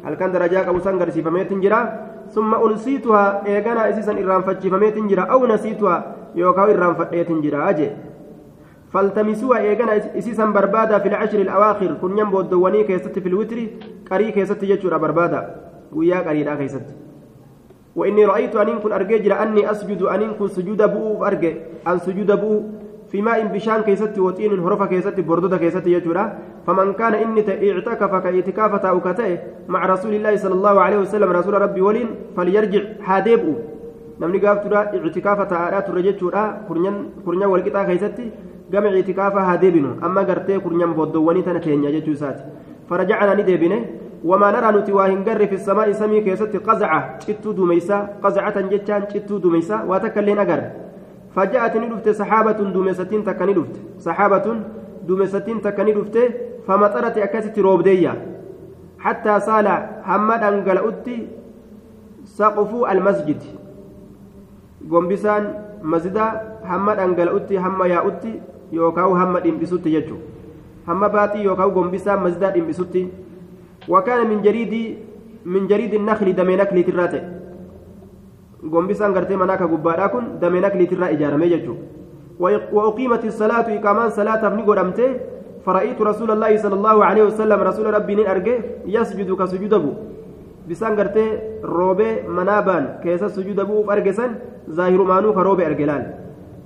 هل 0.06 0.13
كان 0.19 0.32
درجاك 0.32 0.67
أبو 0.67 0.80
سان 0.80 0.99
قرسي 0.99 1.21
فميت 1.21 1.54
جرى 1.54 1.82
ثم 2.36 2.56
أنسيتها 2.56 3.23
إيقنا 3.47 3.89
إسيسا 3.89 4.13
إرام 4.23 4.41
فتشي 4.41 4.69
فميت 4.69 4.97
جرى 4.97 5.21
أو 5.21 5.45
نسيتها 5.45 6.15
إرام 6.38 6.93
فتشي 6.95 7.24
جرى 7.41 7.69
أجي 7.69 7.89
فالتمسوها 8.93 9.60
إيقنا 9.60 10.17
إسيسا 10.17 10.45
بربادا 10.45 11.00
في 11.00 11.08
العشر 11.08 11.39
الأواخر 11.39 11.93
كن 12.02 12.17
ينبو 12.17 12.39
الدواني 12.39 12.84
كيست 12.84 13.19
في 13.19 13.30
الوتر 13.30 13.58
قري 14.12 14.32
كيست 14.32 14.63
يجور 14.63 14.98
بربادا 14.98 15.56
ويا 15.93 16.19
قري 16.28 16.43
لا 16.43 16.56
كيست 16.56 16.86
وإني 17.95 18.26
رأيت 18.26 18.56
أن 18.56 18.80
كن 18.80 18.91
أرجع 18.91 19.43
أني 19.43 19.71
أسجد 19.71 20.02
أن 20.02 20.32
كن 20.39 20.48
سجود 20.48 20.82
بؤ 20.93 21.26
أرجع 21.26 21.52
أن 21.88 22.00
سجود 22.00 22.32
بؤ 22.32 22.62
في 23.12 23.21
ماء 23.21 23.45
بشان 23.48 23.82
كيست 23.82 24.19
وطين 24.19 24.60
هرفة 24.60 24.86
كيست 24.86 25.19
بردودة 25.19 25.58
كيست 25.58 25.88
يجورا 25.88 26.38
فمن 26.67 26.93
كان 26.93 27.13
إني 27.13 27.71
اعتكف 27.71 28.15
كاعتكافة 28.15 28.89
أو 28.89 29.00
كتئ 29.02 29.39
مع 29.67 29.86
رسول 29.86 30.13
الله 30.13 30.36
صلى 30.38 30.54
الله 30.54 30.82
عليه 30.82 30.98
وسلم 30.98 31.30
رسول 31.30 31.54
ربي 31.62 31.82
ولين 31.82 32.08
فليرجع 32.38 32.82
حاديبه 33.02 33.56
namni 34.19 34.39
gaaf 34.39 34.63
turaa 34.63 34.86
ictikaafa 34.97 35.45
ta'aadhaa 35.51 35.82
turre 35.88 36.04
jechuudha 36.08 36.43
kurnyan 36.67 37.49
walqixaa 37.54 37.86
keessatti 37.89 38.32
gama 38.71 38.95
ictikaafa 39.01 39.45
haa 39.49 39.58
deebinu 39.63 39.97
amma 40.01 40.23
gartee 40.30 40.60
kurnyan 40.65 40.93
booddowwanii 40.99 41.43
tana 41.49 41.60
keenya 41.65 41.91
jechuu 41.97 42.15
isaati 42.19 42.43
farajacnaa 42.89 43.36
ni 43.36 43.43
deebine 43.49 43.78
wamaa 44.32 44.51
naraa 44.56 44.71
nuti 44.78 44.91
waa 44.97 45.08
hin 45.12 45.21
garre 45.28 45.47
fi 45.51 45.58
samaa'i 45.67 45.93
samii 46.01 46.21
keessatti 46.30 46.60
qazaca 46.69 47.04
cittuu 47.25 47.54
duumeysaa 47.60 48.01
qazacatan 48.23 48.73
jechaan 48.73 49.08
cittuu 49.13 49.39
duumeysaa 49.45 49.84
waa 49.91 49.99
takka 50.08 50.25
illeen 50.25 50.43
agarre 50.47 50.73
فجاءت 51.36 51.75
ندفت 51.78 52.10
سحابة 52.10 52.60
دومستين 52.75 53.23
تكني 53.28 53.54
دفت 53.54 53.75
سحابة 53.99 54.45
دومستين 55.08 55.62
تكني 55.62 55.91
دفت 55.91 56.17
فمطرت 56.67 57.17
أكست 57.17 57.60
روبدية 57.60 58.13
حتى 58.99 59.39
سال 59.39 59.67
حمد 60.04 60.43
أنقل 60.43 60.78
أتي 60.88 61.28
سقف 62.39 62.71
المسجد 62.91 63.41
gombisaan 64.84 65.48
masjida 65.82 66.26
hamma 66.64 66.96
dhangala'utti 66.96 67.56
hamma 67.56 67.88
yaa'utti 67.88 68.34
yookaan 68.72 69.16
hamma 69.22 69.40
dhimbisutti 69.40 69.96
jechuudha 69.96 70.24
hamma 70.88 71.10
baaxii 71.10 71.46
yookaan 71.50 71.74
gombisaan 71.80 72.24
masjidaa 72.28 72.52
dhimbisutti 72.52 73.08
wakaana 73.90 74.30
min 74.30 75.68
jariidii 75.68 76.00
nakli 76.00 76.34
damee 76.34 76.58
nakliitirraa 76.58 77.08
ta'e 77.08 77.24
gombisaan 78.70 79.14
gartee 79.14 79.38
manaa 79.44 79.58
ka 79.58 79.68
gubbaadhaa 79.68 80.10
kun 80.10 80.32
damee 80.42 80.62
nakliitirraa 80.62 81.14
ijaaramee 81.18 81.50
jechuudha 81.50 81.96
وأقيمت 82.40 83.26
الصلاة 83.26 83.68
إقامان 83.80 84.10
صلاة 84.10 84.48
ابن 84.48 84.60
قدمته 84.62 85.10
فرأيت 85.66 86.02
رسول 86.02 86.32
الله 86.32 86.58
صلى 86.58 86.76
الله 86.76 87.06
عليه 87.06 87.24
وسلم 87.24 87.60
رسول 87.62 87.94
ربي 87.94 88.32
أرجع 88.32 88.58
يسجد 88.86 89.30
كسجود 89.32 89.74
أبو 89.74 89.92
bisaan 90.67 90.95
gartee 90.95 91.30
roobee 91.63 92.23
manaabaan 92.28 92.86
keessa 93.04 93.30
sujuuda 93.30 93.65
bu'uuf 93.65 93.89
argesan 93.95 94.38
zaahirumaanuu 94.78 95.34
ka 95.34 95.43
roobe 95.47 95.65
arge 95.65 95.86
laal 95.86 96.06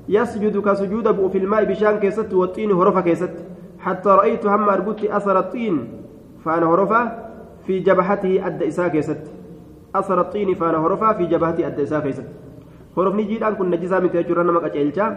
yasjudu 0.07 0.61
ka 0.61 0.75
sujuuda 0.75 1.13
bu'u 1.13 1.29
filmaa'i 1.29 1.65
bishaan 1.71 1.99
keessatti 2.03 2.35
waxiini 2.35 2.73
horofa 2.81 3.01
keessatti 3.07 3.43
hattaa 3.85 4.15
ra'aytu 4.21 4.49
hamma 4.49 4.71
argutti 4.77 5.11
asara 5.19 5.43
xiin 5.53 5.81
faana 6.45 6.65
horofa 6.71 7.01
fi 7.65 7.81
jabahatihi 7.87 8.39
adda 8.51 8.65
isaa 8.71 8.89
keessatti 8.95 9.31
asara 9.93 10.23
xiini 10.33 10.55
faana 10.61 10.77
horofaa 10.85 11.13
fi 11.19 11.27
jabahatihi 11.33 11.67
adda 11.71 11.83
isaa 11.89 12.01
keessatti 12.01 12.35
horofni 12.95 13.25
jiidhaan 13.31 13.55
kun 13.59 13.69
najisaa 13.75 14.01
miti 14.05 14.17
jechuudha 14.17 14.43
nama 14.43 14.61
qaceelchaa 14.65 15.09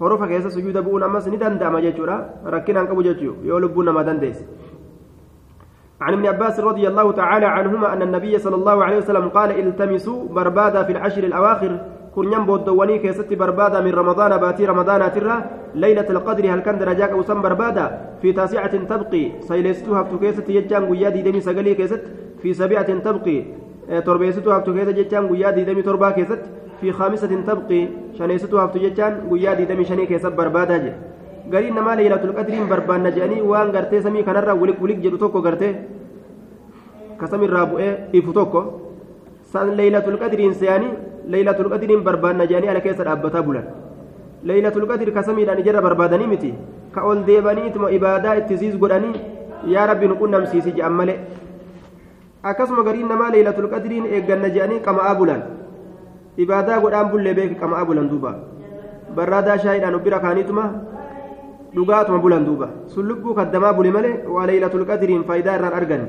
horofa 0.00 0.26
keessa 0.30 0.50
sujuuda 0.50 0.82
bu'uun 0.82 1.02
ammas 1.08 1.26
ni 1.32 1.38
danda'ama 1.42 1.80
jechuudha 1.86 2.16
rakkinaan 2.54 2.88
qabu 2.90 3.02
jechuu 3.08 3.34
yoo 3.50 3.60
lubbuun 3.64 3.86
namaa 3.90 4.04
dandeesse 4.08 4.44
عن 6.00 6.12
ابن 6.12 6.26
عباس 6.26 6.60
رضي 6.60 6.88
الله 6.88 7.12
تعالى 7.12 7.46
عنهما 7.46 7.92
أن 7.92 8.02
النبي 8.02 8.38
صلى 8.38 8.56
الله 8.56 8.84
عليه 8.84 8.96
وسلم 8.96 9.28
قال 9.28 9.50
التمسوا 9.50 10.28
بربادا 10.28 10.82
في 10.82 10.92
العشر 10.92 11.24
الأواخر. 11.24 11.80
كن 12.14 12.32
ينبو 12.32 12.56
الدواني 12.56 12.98
كيست 12.98 13.32
بربادا 13.32 13.80
من 13.80 13.90
رمضان 13.90 14.36
باتي 14.36 14.66
رمضان 14.66 15.12
ترى. 15.12 15.44
ليلة 15.74 16.06
القدر 16.10 16.54
هل 16.54 16.60
كان 16.60 16.78
درجاك 16.78 17.12
وسم 17.12 17.42
بربادا؟ 17.42 18.00
في 18.22 18.32
تاسعة 18.32 18.76
تبقي. 18.76 19.30
سيلستوها 19.40 20.02
بتكيست 20.02 20.50
يجان 20.50 20.86
قيادي 20.86 21.22
دمي 21.22 21.40
سقلي 21.40 21.74
كيست 21.74 22.02
في 22.42 22.54
سبعة 22.54 22.98
تبقي. 22.98 23.44
تربيستوها 24.06 24.58
بتكيست 24.58 24.98
يجان 24.98 25.28
قيادي 25.28 25.64
دمي 25.64 25.82
تربا 25.82 26.10
كيست 26.10 26.42
في 26.80 26.92
خامسة 26.92 27.42
تبقي. 27.46 27.88
شنيستوها 28.18 28.66
بتجان 28.66 29.28
قيادي 29.30 29.64
دمي 29.64 29.84
شني 29.84 30.06
كيست 30.06 30.26
بربادا 30.26 30.76
جي. 30.76 30.92
Gariin 31.52 31.74
namaa 31.74 31.96
leeylatul 32.00 32.32
qadriin 32.38 32.66
barbaanna 32.72 33.10
jedhanii 33.16 33.42
waan 33.50 33.72
gartee 33.76 34.00
samii 34.06 34.24
kanarraa 34.28 34.56
wulik 34.60 34.80
wulik 34.82 35.00
jedhu 35.04 35.18
tokko 35.22 35.40
gartee 35.46 35.72
ka 37.20 37.26
samiirraa 37.32 37.66
bu'ee 37.72 37.92
ifu 38.20 38.32
tokko 38.38 38.60
san 39.52 39.74
leeylatul 39.80 40.18
qadriin 40.22 40.54
seeyanii 40.60 40.92
leeylatul 41.34 41.70
qadriin 41.74 42.02
barbaanna 42.08 42.46
jedhanii 42.50 42.70
ala 42.74 42.80
keessa 42.86 43.04
dhaabbataa 43.08 43.42
bulan 43.48 43.66
leeylatul 44.50 44.86
qadri 44.92 45.12
ka 45.16 45.22
samiidhaan 45.28 45.60
ijarra 45.64 45.82
barbaadanii 45.88 46.26
miti 46.32 46.54
ka 46.94 47.04
ol 47.10 47.20
deebaniituma 47.28 47.90
ibaadaa 47.98 48.34
itti 48.40 48.58
siis 48.62 48.76
godhanii 48.82 49.14
yaa 49.74 49.86
rabbi 49.92 50.08
nu 50.08 50.16
qunnamsiisi 50.22 50.72
jedhan 50.78 50.92
malee 51.00 51.18
akkasuma 52.52 52.82
gariin 52.88 53.08
namaa 53.12 53.30
leeylatul 53.36 53.68
qadriin 53.74 54.06
eegganna 54.16 54.48
jedhanii 54.56 54.80
qama'aa 54.88 55.14
bulan 55.20 55.40
ibaadaa 56.46 56.80
godhaan 56.84 57.08
bullee 57.12 57.34
beeki 57.38 57.54
qama'aa 57.62 57.84
bulan 57.92 58.10
duuba 58.10 58.32
barraadaa 59.16 59.58
shaayiidhaan 59.64 59.96
ubbira 60.00 60.18
kaaniituma 60.26 60.64
dhugaatuma 61.74 62.18
bulan 62.18 62.44
duuba. 62.44 62.68
Sun 62.86 63.06
lubbuu 63.08 63.34
kaddamaa 63.34 63.72
bule 63.72 63.90
malee 63.90 64.22
waa 64.26 64.46
leeylatul 64.46 64.86
qadriin 64.86 65.24
faayidaa 65.24 65.56
irraan 65.58 65.74
argan 65.80 66.04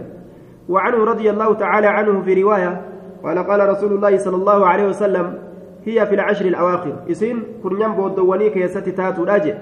وعنه 0.69 1.03
رضي 1.03 1.29
الله 1.29 1.53
تعالى 1.53 1.87
عنه 1.87 2.21
في 2.21 2.41
رواية 2.41 2.81
قال 3.23 3.37
قال 3.39 3.69
رسول 3.69 3.93
الله 3.93 4.17
صلى 4.17 4.35
الله 4.35 4.67
عليه 4.67 4.87
وسلم 4.87 5.37
هي 5.85 6.05
في 6.05 6.15
العشر 6.15 6.45
الأواخر 6.45 6.95
إسين 7.11 7.43
كن 7.63 7.93
بودواني 7.93 8.49
كيستي 8.49 8.91
تاتو 8.91 9.23
راجع 9.23 9.55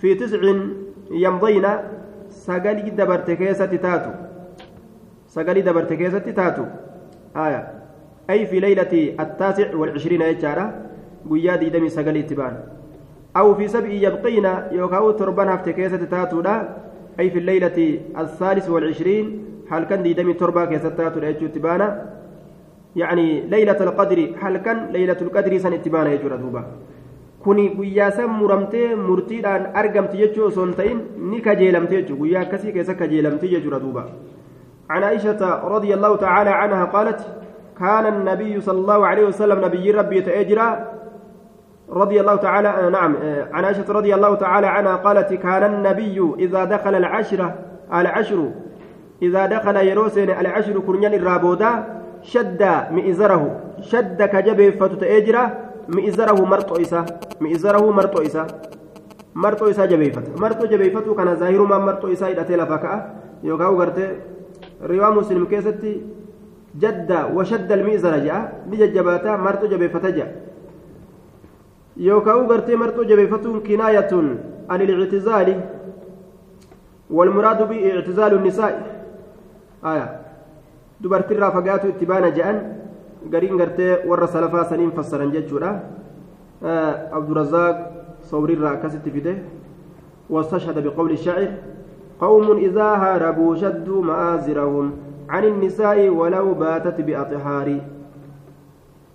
في 0.00 0.14
تسع 0.14 0.40
يمضين 1.10 1.66
سقالي 2.30 2.90
دبرت 2.90 3.30
كيستي 3.30 3.78
تاتو 3.78 4.10
سقالي 5.28 5.60
دبرت 5.60 5.92
كيستي 5.92 6.32
تاتو 6.32 6.64
آية 7.36 7.60
أي 8.30 8.46
في 8.46 8.60
ليلة 8.60 8.92
التاسع 9.20 9.76
والعشرين 9.76 10.22
يجارة 10.22 10.66
قيادي 11.30 11.68
دمي 11.68 11.88
سقالي 11.88 12.22
تبان 12.22 12.54
أو 13.36 13.54
في 13.54 13.68
سبع 13.68 13.88
يبقين 13.88 14.46
يوكاو 14.72 15.10
تربان 15.10 15.48
هفتكيسة 15.48 15.96
تاتودا 15.96 16.76
أي 17.20 17.30
في 17.30 17.38
الليلة 17.38 18.00
الثالث 18.18 18.70
والعشرين 18.70 19.44
هل 19.70 19.84
كان 19.84 20.02
دي 20.02 20.12
دمي 20.12 20.32
تربا 20.32 20.64
كيسة 20.64 20.88
تاتودا 20.88 21.28
يجو 21.28 21.46
تبانا؟ 21.46 22.06
يعني 22.96 23.40
ليلة 23.40 23.80
القدر 23.80 24.28
هل 24.42 24.56
كان 24.56 24.86
ليلة 24.92 25.16
القدر 25.22 25.58
سن 25.58 25.72
اتبانا 25.72 26.12
يجو 26.12 26.28
دوبا 26.28 26.64
kuni 27.44 27.70
guyyaa 27.76 28.10
san 28.12 28.32
muramtee 28.38 28.94
murtiidhaan 28.94 29.62
argamti 29.82 30.18
jechuu 30.22 30.42
osoo 30.48 30.64
hin 30.64 30.74
ta'in 30.80 30.98
ni 31.30 31.38
kajeelamte 31.46 31.94
jechuu 31.96 32.16
guyyaa 32.16 32.42
akkasii 32.46 32.72
keessa 32.74 32.94
kajeelamte 32.94 33.48
jechuudha 33.52 34.04
عن 34.90 35.02
عائشة 35.02 35.68
رضي 35.68 35.94
الله 35.94 36.16
تعالى 36.16 36.50
عنها 36.50 36.84
قالت 36.84 37.20
كان 37.78 38.06
النبي 38.06 38.60
صلى 38.60 38.78
الله 38.78 39.06
عليه 39.06 39.24
وسلم 39.24 39.64
نبي 39.64 39.90
ربي 39.90 40.20
تأجرا 40.22 40.68
رضي 41.92 42.20
الله 42.20 42.36
تعالى 42.36 42.90
نعم 42.90 43.16
عن 43.52 43.64
عائشة 43.64 43.84
رضي 43.88 44.14
الله 44.14 44.34
تعالى 44.34 44.66
عنها 44.66 44.96
قالت 44.96 45.34
كان 45.34 45.74
النبي 45.74 46.34
إذا 46.38 46.64
دخل 46.64 46.94
العشرة 46.94 47.54
العشر 47.94 48.50
إذا 49.22 49.46
دخل 49.46 49.76
يروسين 49.76 50.30
العشر 50.30 50.80
كرنيان 50.80 51.14
الرابودا 51.14 51.84
شد 52.22 52.62
مئزره 52.90 53.60
شد 53.80 54.22
كجبه 54.22 54.70
فتتأجرة 54.70 55.44
مئزره 55.88 56.44
مرطو 56.44 56.74
إسا 56.76 57.06
مئزره 57.40 57.90
مرطو 57.90 58.22
إسا 58.22 58.46
مرطو 59.34 59.70
إسا 59.70 59.84
جبيفت 59.86 60.40
مرطو 60.40 60.66
جبيفت 60.66 61.08
كان 61.16 61.36
ظاهر 61.36 61.62
ما 61.62 61.78
مرطو 61.78 62.12
إسا 62.12 62.28
إذا 62.28 62.42
تلا 62.42 62.64
فكأ 62.64 63.14
يوكاو 63.44 63.80
غرتي 63.80 64.06
رواية 64.82 65.10
مسلم 65.10 65.44
كيستي 65.44 66.02
جد 66.78 67.10
وشد 67.34 67.72
المئزر 67.72 68.18
جاء 68.18 68.62
بججباتا 68.66 69.36
مرطو 69.36 69.66
جبيفت 69.66 70.06
جاء 70.06 70.49
يوكاو 72.00 72.40
غرتي 72.50 72.76
مرتو 72.76 73.02
جبيفتون 73.02 73.60
كناية 73.60 74.12
عن 74.70 74.80
الاعتزال 74.80 75.60
والمراد 77.10 77.68
به 77.68 77.80
اعتزال 77.94 78.34
النساء. 78.34 78.72
آية. 79.84 80.20
دبرتي 81.00 81.34
رافقات 81.34 81.84
اتبانا 81.84 82.28
جأن. 82.28 82.56
قرين 83.32 83.60
غرتي 83.60 84.08
ور 84.08 84.26
سلفا 84.26 84.62
سنين 84.62 84.90
فسرا 84.90 85.24
ججورا 85.24 85.80
آه 86.64 87.14
عبد 87.14 87.30
الرزاق 87.30 87.76
صوري 88.22 88.54
الراكست 88.54 89.04
فيده 89.08 89.34
واستشهد 90.30 90.76
بقول 90.84 91.10
الشاعر 91.10 91.48
قوم 92.20 92.56
إذا 92.56 92.88
هاربوا 93.02 93.56
شدوا 93.56 94.02
مآزرهم 94.02 94.92
عن 95.28 95.44
النساء 95.44 96.08
ولو 96.08 96.54
باتت 96.54 97.00
بأطهار. 97.00 97.68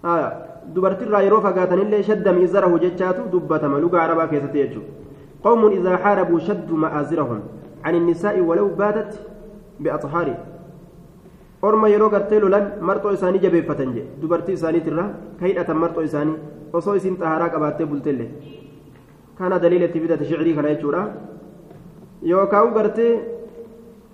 آية. 0.06 0.46
Dubartirraa 0.74 1.22
yeroo 1.28 1.42
fagaatanillee 1.48 2.04
shadda 2.10 2.32
miizarahu 2.38 2.80
jechaatu 2.86 3.22
dubbatama 3.34 3.78
luga 3.84 3.98
arabaa 4.06 4.28
keessatti 4.32 4.60
jechuudha 4.64 4.90
qawmun 5.46 5.72
idaa 5.80 5.98
xaarabuu 6.06 6.40
shaddu 6.50 6.74
ma'aazirahum 6.86 7.42
عن 7.88 7.96
النساء 8.02 8.36
ولو 8.50 8.68
باتت 8.82 9.12
بأطهار 9.84 10.28
orma 11.68 11.88
yeroo 11.94 12.10
gartee 12.14 12.40
lolan 12.44 12.66
marxoo 12.88 13.12
isaanii 13.18 13.42
jabeeffatan 13.46 13.90
jedhe 13.96 14.10
dubartii 14.22 14.56
isaaniitirra 14.58 15.04
ka 15.40 15.46
hidhatan 15.50 15.78
marxoo 15.84 16.04
isaanii 16.10 16.36
osoo 16.78 16.96
isin 17.00 17.16
xaharaa 17.22 17.50
qabaattee 17.56 17.86
bultelle 17.92 18.26
kana 19.38 19.56
daliila 19.64 19.86
itti 19.90 20.00
fidate 20.04 20.26
shicrii 20.30 20.56
kana 20.58 20.70
jechuudha 20.74 21.02
yookaan 22.32 22.70
gartee 22.78 23.12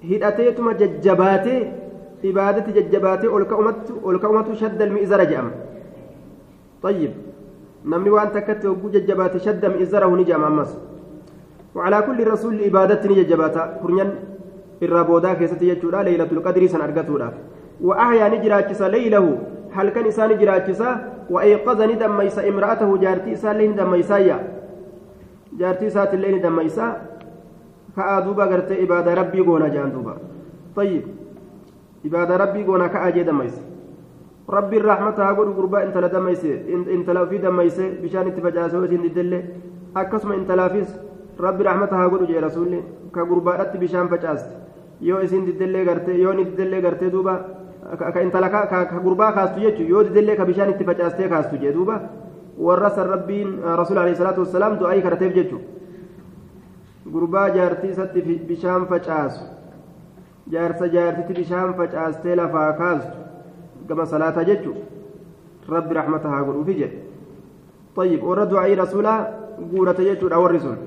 hidhateetuma 0.09 0.71
jajjabaatee 0.81 1.59
ibaadatti 2.29 2.71
jajjabaatee 2.77 3.29
ol 4.09 4.17
ka'umatu 4.23 4.51
shadda 4.61 4.83
ilmi 4.87 4.99
izara 5.07 5.25
jedhama 5.31 5.51
طيب 6.83 7.11
namni 7.85 8.09
waan 8.09 8.29
takkatti 8.29 8.67
hogguu 8.67 8.89
jajjabaate 8.93 9.39
shadda 9.39 9.69
mi'izarahu 9.69 10.15
ni 10.15 10.25
jaama 10.25 10.47
ammas 10.47 10.77
وعلى 11.75 12.01
كل 12.01 12.27
رسول 12.27 12.63
إبادة 12.63 12.99
نججباتا 13.09 13.79
كرنيان 13.83 14.09
الرابودا 14.83 15.33
كيستي 15.33 15.67
يجودا 15.67 16.03
ليلة 16.03 16.27
القدر 16.31 16.67
سن 16.67 16.81
أرقتودا. 16.81 17.29
وأحيا 17.81 18.29
نجراجسا 18.29 18.87
ليله 18.89 19.37
هل 19.71 19.89
كان 19.89 20.05
إسان 20.05 20.29
نجراجسا 20.29 20.89
وأيقظ 21.29 21.81
ندم 21.81 22.17
ميسا 22.17 22.49
امرأته 22.49 22.97
جارتي 22.97 23.33
إسان 23.33 23.55
لين 23.57 23.75
دم 23.75 23.91
ميسايا 23.91 24.37
جارتي 25.59 25.89
سات 25.89 26.13
اللين 26.13 26.41
دم 26.41 26.55
ميسا 26.55 27.01
كأدوبا 27.95 28.45
قرت 28.51 28.71
إبادة 28.71 29.13
ربي 29.13 29.39
قونا 29.39 29.67
جاندوبا. 29.67 30.13
طيب 30.75 31.03
إبادة 32.05 32.35
ربي 32.37 32.63
قونا 32.67 32.87
كأجي 32.87 33.31
ميسا 33.31 33.70
هاقول 34.49 35.53
قربا 35.53 35.83
انت 35.83 35.97
لدم 35.97 36.25
ميسا 36.25 36.53
انت 36.95 37.09
لو 37.09 37.25
في 37.25 37.37
دم 37.37 37.55
ميسا 37.55 37.85
بشان 38.03 38.27
اتفجاسه 38.27 38.79
وسين 38.79 39.13
دلة 39.13 39.43
أكسم 39.97 40.31
انت 40.31 40.51
لافيس 40.51 40.91
rabbi 41.41 41.63
rahmata 41.63 41.95
haa 41.95 42.09
godhu 42.09 42.27
jee 42.27 42.41
rasuulli 42.41 42.83
ka 43.11 43.25
gurbaadhatti 43.25 43.77
bishaan 43.77 44.09
facaaste 44.09 44.51
yoo 45.01 45.21
isin 45.21 45.45
diddellee 45.45 45.85
gartee 45.85 46.17
yoo 46.21 46.33
ni 46.33 46.45
diddellee 46.45 46.81
gartee 46.81 47.11
duuba 47.11 47.33
ka 48.13 48.21
intala 48.21 48.49
ka 48.49 48.99
gurbaa 49.03 49.31
kaastu 49.31 49.59
jechuun 49.59 49.89
yoo 49.89 50.03
diddellee 50.03 50.35
ka 50.35 50.45
bishaan 50.45 50.69
itti 50.69 50.83
facaastee 50.83 51.29
kaastu 51.29 51.57
jee 51.57 51.73
duuba 51.73 52.01
warra 52.57 52.89
san 52.89 53.09
rabbiin 53.09 53.55
rasuul 53.81 53.97
alayhi 53.97 54.17
salaatu 54.17 54.41
wassalaam 54.41 54.77
du'aayii 54.79 55.03
kadhateef 55.07 55.33
jechuun 55.35 55.63
gurbaa 57.11 57.49
jaartii 57.49 57.91
isatti 57.91 58.21
bishaan 58.47 58.85
facaasu 58.91 59.43
jaarsa 60.51 60.87
jaartitti 60.87 61.33
bishaan 61.41 61.73
facaastee 61.73 62.35
lafaa 62.35 62.73
kaastu 62.73 63.17
salaataa 64.05 64.43
jechuun 64.43 64.77
rabbi 65.69 65.93
rahmata 65.93 66.29
haa 66.29 66.43
godhuufi 66.43 66.73
jedhe 66.81 66.97
طيب 67.95 68.23
ورد 68.23 68.49
دعاء 68.49 68.71
رسولا 68.83 69.13
قولة 69.75 69.99
يجود 69.99 70.31
أو 70.33 70.45
الرسول 70.45 70.77